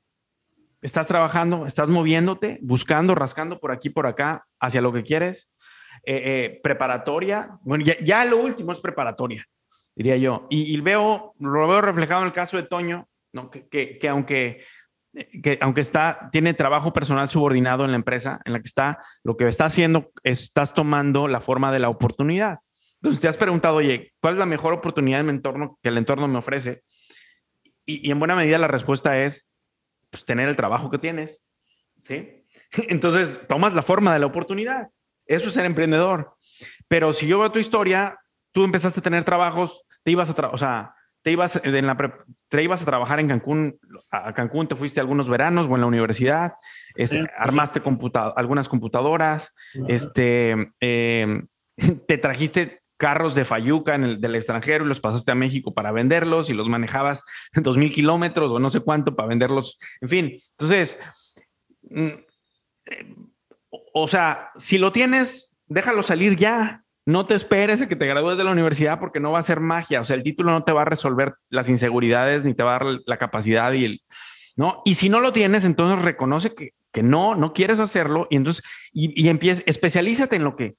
[0.82, 5.48] estás trabajando, estás moviéndote, buscando, rascando por aquí, por acá, hacia lo que quieres.
[6.04, 9.44] Eh, eh, preparatoria, bueno, ya, lo último es preparatoria,
[9.94, 10.46] diría yo.
[10.48, 13.08] Y, veo, lo veo reflejado en el caso de Toño,
[13.50, 14.64] que, aunque,
[15.42, 19.36] que aunque está, tiene trabajo personal subordinado en la empresa en la que está, lo
[19.36, 22.60] que está haciendo es, estás tomando la forma de la oportunidad.
[23.00, 25.98] Entonces te has preguntado, oye, ¿cuál es la mejor oportunidad en mi entorno que el
[25.98, 26.82] entorno me ofrece?
[27.90, 29.50] y en buena medida la respuesta es
[30.10, 31.46] pues, tener el trabajo que tienes,
[32.02, 32.44] ¿sí?
[32.88, 34.88] Entonces, tomas la forma de la oportunidad.
[35.26, 36.34] Eso es ser emprendedor.
[36.88, 38.18] Pero si yo veo tu historia,
[38.52, 42.62] tú empezaste a tener trabajos, te ibas a, o sea, te ibas, en la te
[42.62, 43.78] ibas a trabajar en Cancún,
[44.10, 46.54] a Cancún te fuiste algunos veranos o en la universidad,
[46.94, 47.82] este, armaste
[48.36, 49.54] algunas computadoras,
[49.88, 51.46] este, em,
[52.06, 55.92] te trajiste carros de Fayuca en el, del extranjero y los pasaste a México para
[55.92, 57.24] venderlos y los manejabas
[57.54, 59.78] dos mil kilómetros o no sé cuánto para venderlos.
[60.02, 60.98] En fin, entonces,
[61.82, 62.08] mm,
[63.94, 66.84] o sea, si lo tienes, déjalo salir ya.
[67.06, 69.60] No te esperes a que te gradúes de la universidad porque no va a ser
[69.60, 70.02] magia.
[70.02, 72.78] O sea, el título no te va a resolver las inseguridades ni te va a
[72.84, 74.02] dar la capacidad y el,
[74.56, 74.82] ¿no?
[74.84, 78.62] Y si no lo tienes, entonces reconoce que, que no, no quieres hacerlo y entonces,
[78.92, 80.76] y empieza, especialízate en lo que,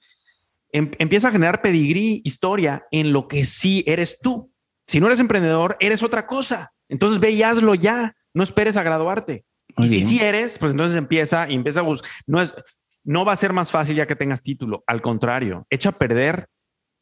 [0.71, 4.51] Em, empieza a generar pedigrí, historia en lo que sí eres tú.
[4.87, 6.73] Si no eres emprendedor, eres otra cosa.
[6.87, 8.15] Entonces ve y hazlo ya.
[8.33, 9.45] No esperes a graduarte.
[9.77, 12.09] y si sí eres, pues entonces empieza y empieza a buscar.
[12.27, 12.53] No, es,
[13.03, 14.83] no va a ser más fácil ya que tengas título.
[14.87, 16.47] Al contrario, echa a perder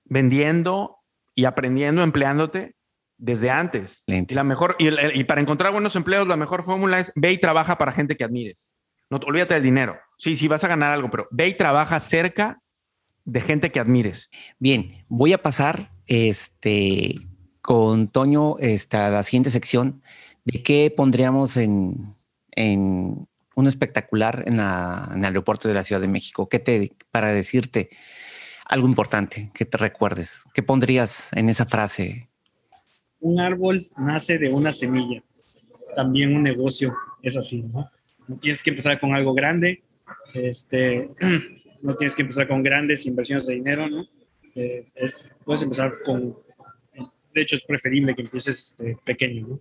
[0.05, 0.97] vendiendo
[1.35, 2.75] y aprendiendo, empleándote
[3.17, 4.03] desde antes.
[4.05, 4.89] Y la mejor, y,
[5.19, 8.23] y, para encontrar buenos empleos, la mejor fórmula es ve y trabaja para gente que
[8.23, 8.73] admires.
[9.09, 9.97] No olvídate del dinero.
[10.17, 12.61] Sí, sí vas a ganar algo, pero ve y trabaja cerca
[13.27, 14.31] de gente que admires.
[14.57, 17.15] Bien, voy a pasar este,
[17.61, 20.01] con Toño esta, la siguiente sección
[20.45, 22.15] de qué pondríamos en,
[22.51, 26.47] en un espectacular en, el aeropuerto de la Ciudad de México.
[26.47, 27.89] ¿Qué te, para decirte
[28.65, 30.43] algo importante que te recuerdes?
[30.53, 32.29] ¿Qué pondrías en esa frase?
[33.19, 35.21] Un árbol nace de una semilla.
[35.97, 37.89] También un negocio es así, ¿no?
[38.39, 39.83] Tienes que empezar con algo grande.
[40.33, 41.09] Este,
[41.81, 44.05] no tienes que empezar con grandes inversiones de dinero, ¿no?
[44.55, 46.37] Eh, es, puedes empezar con,
[47.33, 49.59] de hecho es preferible que empieces este, pequeño, ¿no?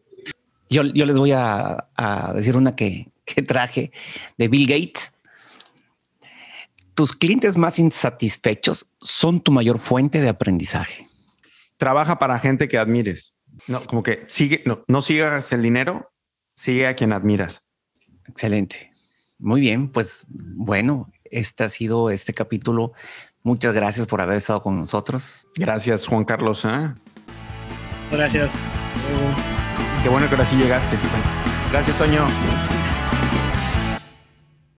[0.69, 3.93] Yo, yo les voy a, a decir una que, que traje
[4.37, 5.13] de Bill Gates.
[6.95, 11.07] Tus clientes más insatisfechos son tu mayor fuente de aprendizaje.
[11.77, 13.35] Trabaja para gente que admires.
[13.69, 16.11] No, como que sigue, no, no sigas el dinero,
[16.57, 17.63] sigue a quien admiras.
[18.27, 18.93] Excelente.
[19.39, 22.93] Muy bien, pues bueno, este ha sido este capítulo.
[23.43, 25.47] Muchas gracias por haber estado con nosotros.
[25.55, 26.65] Gracias, Juan Carlos.
[26.65, 26.93] ¿eh?
[28.11, 28.57] Gracias.
[30.03, 30.97] Qué bueno que ahora sí llegaste.
[31.71, 32.27] Gracias, Toño.